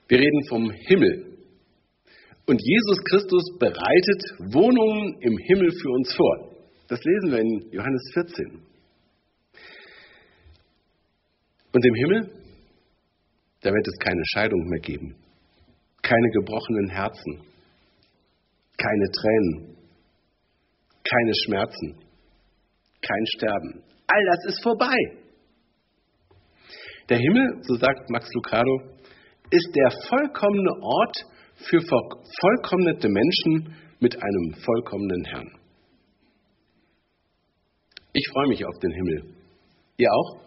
Wir 0.07 0.19
reden 0.19 0.43
vom 0.49 0.71
Himmel. 0.71 1.37
Und 2.47 2.61
Jesus 2.61 3.03
Christus 3.09 3.57
bereitet 3.59 4.53
Wohnungen 4.53 5.17
im 5.21 5.37
Himmel 5.37 5.71
für 5.71 5.89
uns 5.89 6.13
vor. 6.15 6.54
Das 6.87 6.99
lesen 7.03 7.31
wir 7.31 7.39
in 7.39 7.71
Johannes 7.71 8.11
14. 8.13 8.61
Und 11.73 11.85
im 11.85 11.95
Himmel, 11.95 12.31
da 13.61 13.71
wird 13.71 13.87
es 13.87 13.97
keine 13.99 14.21
Scheidung 14.33 14.63
mehr 14.69 14.79
geben, 14.81 15.15
keine 16.03 16.29
gebrochenen 16.29 16.89
Herzen, 16.89 17.41
keine 18.77 19.11
Tränen, 19.11 19.77
keine 21.03 21.31
Schmerzen, 21.43 21.95
kein 23.01 23.25
Sterben. 23.35 23.83
All 24.07 24.25
das 24.25 24.45
ist 24.53 24.63
vorbei. 24.63 24.95
Der 27.09 27.17
Himmel, 27.17 27.61
so 27.63 27.75
sagt 27.75 28.09
Max 28.09 28.29
Lucado, 28.33 28.81
ist 29.49 29.75
der 29.75 29.91
vollkommene 30.07 30.71
Ort 30.81 31.17
für 31.55 31.81
vollkommnete 31.81 33.09
Menschen 33.09 33.75
mit 33.99 34.15
einem 34.15 34.53
vollkommenen 34.63 35.25
Herrn. 35.25 35.64
Ich 38.17 38.29
freue 38.31 38.47
mich 38.47 38.65
auf 38.65 38.79
den 38.81 38.91
Himmel. 38.91 39.23
Ihr 39.97 40.07
auch? 40.09 40.39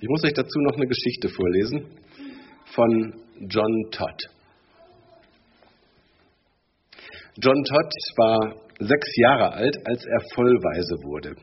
Ich 0.00 0.06
muss 0.06 0.22
euch 0.22 0.34
dazu 0.34 0.58
noch 0.60 0.76
eine 0.76 0.86
Geschichte 0.86 1.30
vorlesen 1.30 1.86
von 2.74 3.14
John 3.48 3.90
Todd. 3.90 4.20
John 7.40 7.56
Todd 7.64 7.90
war 8.18 8.54
sechs 8.80 9.16
Jahre 9.16 9.54
alt, 9.54 9.76
als 9.86 10.04
er 10.04 10.20
vollweise 10.34 10.94
wurde. 11.04 11.36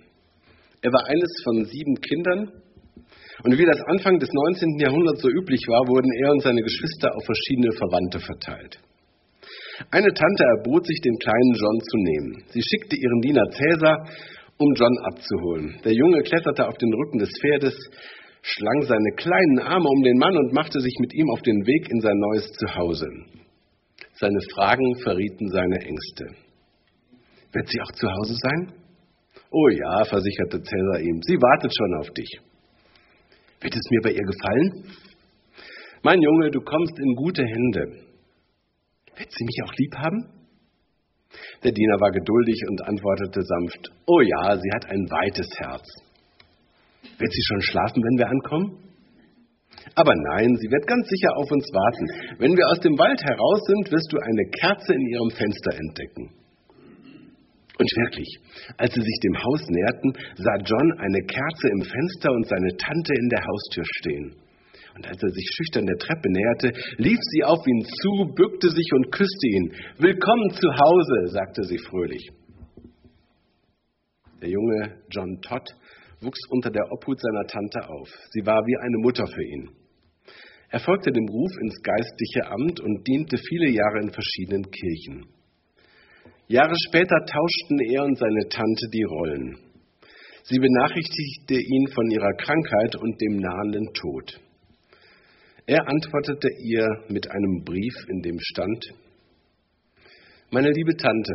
Er 0.83 0.93
war 0.93 1.07
eines 1.07 1.41
von 1.43 1.65
sieben 1.65 1.95
Kindern 1.95 2.51
und 3.43 3.57
wie 3.57 3.65
das 3.65 3.81
Anfang 3.87 4.19
des 4.19 4.29
19. 4.31 4.77
Jahrhunderts 4.77 5.23
so 5.23 5.29
üblich 5.29 5.65
war, 5.69 5.87
wurden 5.87 6.11
er 6.21 6.31
und 6.33 6.43
seine 6.43 6.61
Geschwister 6.61 7.09
auf 7.15 7.25
verschiedene 7.25 7.71
Verwandte 7.71 8.19
verteilt. 8.19 8.77
Eine 9.89 10.13
Tante 10.13 10.43
erbot 10.57 10.85
sich, 10.85 11.01
den 11.01 11.17
kleinen 11.17 11.53
John 11.55 11.79
zu 11.81 11.97
nehmen. 11.97 12.43
Sie 12.53 12.61
schickte 12.61 12.95
ihren 12.95 13.21
Diener 13.21 13.49
Cäsar, 13.49 14.05
um 14.61 14.73
John 14.75 14.95
abzuholen. 15.09 15.81
Der 15.83 15.93
Junge 15.93 16.21
kletterte 16.21 16.67
auf 16.67 16.77
den 16.77 16.93
Rücken 16.93 17.17
des 17.17 17.31
Pferdes, 17.41 17.75
schlang 18.43 18.81
seine 18.83 19.11
kleinen 19.17 19.59
Arme 19.59 19.89
um 19.89 20.03
den 20.03 20.17
Mann 20.17 20.37
und 20.37 20.53
machte 20.53 20.79
sich 20.79 20.95
mit 20.99 21.13
ihm 21.13 21.29
auf 21.31 21.41
den 21.41 21.65
Weg 21.65 21.89
in 21.89 21.99
sein 21.99 22.17
neues 22.17 22.51
Zuhause. 22.53 23.07
Seine 24.13 24.39
Fragen 24.53 24.95
verrieten 25.03 25.49
seine 25.49 25.79
Ängste. 25.81 26.25
Wird 27.53 27.67
sie 27.67 27.81
auch 27.81 27.91
zu 27.93 28.07
Hause 28.07 28.35
sein? 28.37 28.73
Oh 29.49 29.67
ja, 29.69 30.05
versicherte 30.05 30.61
Cäsar 30.61 30.99
ihm, 31.01 31.19
sie 31.23 31.37
wartet 31.41 31.73
schon 31.75 31.99
auf 31.99 32.09
dich. 32.11 32.39
Wird 33.61 33.75
es 33.75 33.89
mir 33.89 34.01
bei 34.03 34.11
ihr 34.11 34.25
gefallen? 34.25 34.85
Mein 36.03 36.21
Junge, 36.21 36.51
du 36.51 36.61
kommst 36.61 36.97
in 36.99 37.15
gute 37.15 37.43
Hände. 37.43 37.81
Wird 39.17 39.31
sie 39.31 39.43
mich 39.43 39.57
auch 39.65 39.73
lieb 39.75 39.95
haben? 39.97 40.40
Der 41.63 41.71
Diener 41.71 41.99
war 41.99 42.11
geduldig 42.11 42.59
und 42.69 42.81
antwortete 42.87 43.41
sanft, 43.41 43.91
oh 44.07 44.21
ja, 44.21 44.57
sie 44.57 44.71
hat 44.73 44.85
ein 44.85 45.05
weites 45.09 45.47
Herz. 45.57 45.87
Wird 47.17 47.31
sie 47.31 47.45
schon 47.47 47.61
schlafen, 47.61 48.03
wenn 48.03 48.17
wir 48.17 48.29
ankommen? 48.29 48.91
Aber 49.95 50.13
nein, 50.15 50.55
sie 50.57 50.69
wird 50.69 50.87
ganz 50.87 51.07
sicher 51.07 51.35
auf 51.37 51.51
uns 51.51 51.65
warten. 51.73 52.05
Wenn 52.39 52.55
wir 52.55 52.67
aus 52.67 52.79
dem 52.79 52.97
Wald 52.97 53.21
heraus 53.23 53.61
sind, 53.65 53.91
wirst 53.91 54.11
du 54.13 54.17
eine 54.17 54.45
Kerze 54.61 54.93
in 54.93 55.07
ihrem 55.07 55.31
Fenster 55.31 55.73
entdecken. 55.73 56.41
Und 57.77 57.89
wirklich, 57.97 58.29
als 58.77 58.93
sie 58.93 59.01
sich 59.01 59.19
dem 59.23 59.37
Haus 59.41 59.61
näherten, 59.67 60.13
sah 60.37 60.57
John 60.63 60.87
eine 60.99 61.21
Kerze 61.25 61.67
im 61.69 61.81
Fenster 61.81 62.31
und 62.31 62.47
seine 62.47 62.77
Tante 62.77 63.13
in 63.17 63.29
der 63.29 63.41
Haustür 63.41 63.83
stehen. 63.85 64.35
Und 64.95 65.07
als 65.07 65.21
er 65.21 65.29
sich 65.29 65.47
schüchtern 65.55 65.85
der 65.85 65.97
Treppe 65.97 66.29
näherte, 66.29 66.71
lief 66.97 67.19
sie 67.19 67.43
auf 67.43 67.65
ihn 67.65 67.85
zu, 67.85 68.33
bückte 68.35 68.69
sich 68.69 68.89
und 68.93 69.11
küsste 69.11 69.47
ihn. 69.47 69.73
Willkommen 69.97 70.51
zu 70.51 70.67
Hause, 70.67 71.31
sagte 71.31 71.63
sie 71.63 71.77
fröhlich. 71.77 72.29
Der 74.41 74.49
junge 74.49 75.01
John 75.09 75.39
Todd 75.41 75.69
wuchs 76.21 76.39
unter 76.49 76.69
der 76.71 76.91
Obhut 76.91 77.19
seiner 77.19 77.47
Tante 77.47 77.89
auf. 77.89 78.09
Sie 78.31 78.45
war 78.45 78.59
wie 78.65 78.77
eine 78.77 78.97
Mutter 78.97 79.25
für 79.27 79.43
ihn. 79.43 79.69
Er 80.69 80.79
folgte 80.79 81.11
dem 81.11 81.27
Ruf 81.27 81.51
ins 81.61 81.81
geistliche 81.83 82.47
Amt 82.47 82.79
und 82.79 83.05
diente 83.07 83.37
viele 83.37 83.71
Jahre 83.71 83.99
in 84.01 84.11
verschiedenen 84.11 84.63
Kirchen. 84.71 85.25
Jahre 86.47 86.75
später 86.87 87.17
tauschten 87.25 87.79
er 87.91 88.03
und 88.03 88.17
seine 88.17 88.47
Tante 88.49 88.87
die 88.93 89.03
Rollen. 89.03 89.57
Sie 90.43 90.59
benachrichtigte 90.59 91.55
ihn 91.55 91.87
von 91.93 92.09
ihrer 92.09 92.33
Krankheit 92.33 92.95
und 92.95 93.21
dem 93.21 93.37
nahenden 93.37 93.93
Tod. 93.93 94.41
Er 95.67 95.87
antwortete 95.87 96.49
ihr 96.63 96.87
mit 97.09 97.29
einem 97.29 97.63
Brief, 97.63 97.93
in 98.09 98.21
dem 98.21 98.37
stand, 98.39 98.83
Meine 100.49 100.71
liebe 100.71 100.95
Tante, 100.97 101.33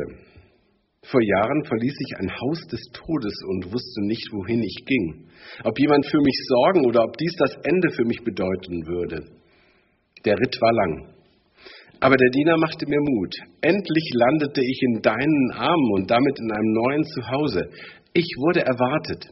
vor 1.09 1.21
Jahren 1.23 1.63
verließ 1.63 1.95
ich 2.05 2.19
ein 2.19 2.29
Haus 2.29 2.59
des 2.67 2.81
Todes 2.91 3.33
und 3.47 3.71
wusste 3.71 4.05
nicht, 4.05 4.27
wohin 4.33 4.61
ich 4.61 4.83
ging, 4.85 5.29
ob 5.63 5.79
jemand 5.79 6.05
für 6.05 6.19
mich 6.19 6.37
sorgen 6.49 6.85
oder 6.85 7.03
ob 7.05 7.15
dies 7.15 7.33
das 7.37 7.55
Ende 7.63 7.89
für 7.95 8.03
mich 8.03 8.21
bedeuten 8.23 8.85
würde. 8.85 9.23
Der 10.25 10.37
Ritt 10.37 10.57
war 10.59 10.73
lang. 10.73 11.13
Aber 12.01 12.17
der 12.17 12.29
Diener 12.29 12.57
machte 12.57 12.85
mir 12.87 12.99
Mut. 12.99 13.33
Endlich 13.61 14.11
landete 14.13 14.61
ich 14.61 14.81
in 14.81 15.01
deinen 15.01 15.51
Armen 15.53 15.91
und 15.93 16.11
damit 16.11 16.37
in 16.39 16.51
einem 16.51 16.73
neuen 16.73 17.03
Zuhause. 17.05 17.69
Ich 18.13 18.27
wurde 18.37 18.61
erwartet. 18.61 19.29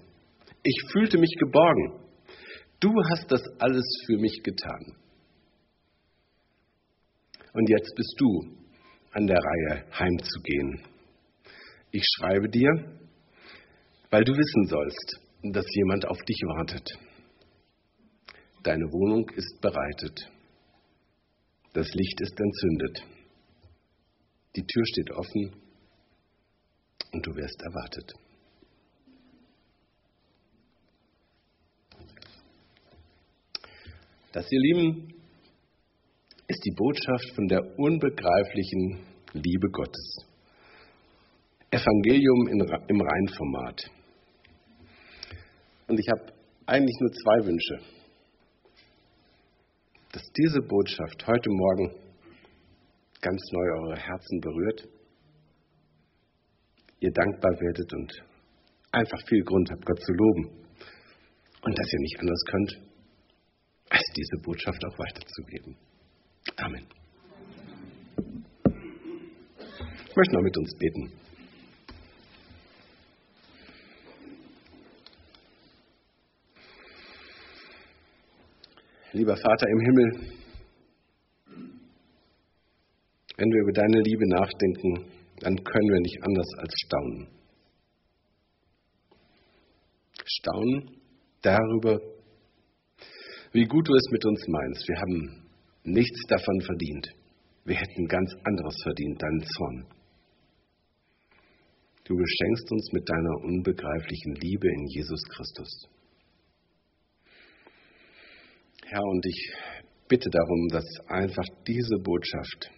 Ich 0.63 0.81
fühlte 0.91 1.17
mich 1.17 1.35
geborgen. 1.37 2.04
Du 2.79 2.91
hast 3.09 3.31
das 3.31 3.41
alles 3.59 3.85
für 4.05 4.17
mich 4.17 4.41
getan. 4.43 4.95
Und 7.53 7.69
jetzt 7.69 7.93
bist 7.95 8.15
du 8.17 8.55
an 9.11 9.27
der 9.27 9.37
Reihe, 9.37 9.85
heimzugehen. 9.97 10.83
Ich 11.91 12.03
schreibe 12.17 12.49
dir, 12.49 12.69
weil 14.09 14.23
du 14.25 14.33
wissen 14.33 14.65
sollst, 14.67 15.19
dass 15.53 15.65
jemand 15.75 16.05
auf 16.05 16.17
dich 16.27 16.41
wartet. 16.57 16.89
Deine 18.63 18.83
Wohnung 18.91 19.29
ist 19.29 19.61
bereitet. 19.61 20.19
Das 21.73 21.87
Licht 21.93 22.21
ist 22.21 22.37
entzündet. 22.39 23.03
Die 24.55 24.65
Tür 24.65 24.85
steht 24.85 25.11
offen 25.11 25.61
und 27.13 27.25
du 27.25 27.35
wirst 27.35 27.61
erwartet. 27.61 28.24
Das, 34.35 34.51
ihr 34.51 34.59
Lieben, 34.59 35.13
ist 36.45 36.61
die 36.65 36.73
Botschaft 36.75 37.35
von 37.35 37.47
der 37.47 37.61
unbegreiflichen 37.79 38.99
Liebe 39.31 39.69
Gottes. 39.71 40.27
Evangelium 41.71 42.49
in, 42.49 42.59
im 42.59 42.99
Reinformat. 42.99 43.89
Und 45.87 45.97
ich 45.97 46.05
habe 46.09 46.33
eigentlich 46.65 46.97
nur 46.99 47.11
zwei 47.13 47.45
Wünsche. 47.45 47.79
Dass 50.11 50.23
diese 50.35 50.59
Botschaft 50.67 51.25
heute 51.27 51.49
Morgen 51.49 51.91
ganz 53.21 53.41
neu 53.53 53.87
eure 53.87 53.95
Herzen 53.95 54.41
berührt 54.41 54.85
ihr 56.99 57.11
dankbar 57.11 57.51
werdet 57.53 57.93
und 57.93 58.11
einfach 58.91 59.21
viel 59.29 59.43
Grund 59.45 59.71
habt, 59.71 59.85
Gott 59.85 60.01
zu 60.01 60.11
loben. 60.11 60.65
Und 61.61 61.79
dass 61.79 61.93
ihr 61.93 61.99
nicht 62.01 62.19
anders 62.19 62.43
könnt, 62.51 62.94
als 63.89 64.03
diese 64.15 64.37
Botschaft 64.41 64.83
auch 64.85 64.99
weiterzugeben. 64.99 65.77
Amen. 66.57 66.87
Ich 70.09 70.15
möchte 70.15 70.33
noch 70.35 70.41
mit 70.43 70.57
uns 70.57 70.77
beten. 70.77 71.11
Lieber 79.11 79.37
Vater 79.37 79.67
im 79.69 79.79
Himmel, 79.79 80.35
wenn 83.37 83.49
wir 83.49 83.61
über 83.61 83.71
deine 83.71 84.01
Liebe 84.01 84.27
nachdenken, 84.27 85.11
dann 85.39 85.55
können 85.55 85.89
wir 85.89 86.01
nicht 86.01 86.23
anders 86.23 86.47
als 86.57 86.73
staunen. 86.85 87.27
Staunen 90.25 91.01
darüber, 91.41 91.99
wie 93.55 93.63
gut 93.63 93.87
du 93.87 93.93
es 93.95 94.11
mit 94.11 94.25
uns 94.25 94.45
meinst. 94.49 94.85
Wir 94.85 94.97
haben 94.97 95.47
nichts 95.85 96.19
davon 96.27 96.59
verdient. 96.59 97.07
Wir 97.63 97.77
hätten 97.77 98.05
ganz 98.05 98.29
anderes 98.43 98.75
verdient, 98.83 99.21
deinen 99.21 99.43
Zorn. 99.55 99.85
Du 102.03 102.15
beschenkst 102.17 102.71
uns 102.71 102.91
mit 102.91 103.07
deiner 103.07 103.45
unbegreiflichen 103.45 104.35
Liebe 104.35 104.67
in 104.67 104.85
Jesus 104.87 105.23
Christus. 105.29 105.87
Herr, 108.87 109.01
und 109.01 109.25
ich 109.25 109.53
bitte 110.09 110.29
darum, 110.29 110.67
dass 110.67 110.85
einfach 111.07 111.47
diese 111.65 111.95
Botschaft 112.03 112.71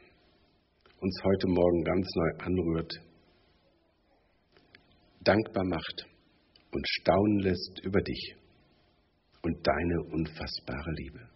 uns 1.00 1.20
heute 1.24 1.48
Morgen 1.48 1.84
ganz 1.84 2.08
neu 2.16 2.46
anrührt, 2.46 2.94
dankbar 5.24 5.66
macht 5.66 6.06
und 6.72 6.88
staunen 6.88 7.40
lässt 7.40 7.82
über 7.84 8.00
dich 8.00 8.36
und 9.48 9.66
deine 9.66 10.02
unfassbare 10.12 10.92
Liebe. 10.92 11.30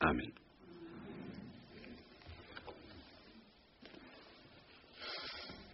Amen. 0.00 0.39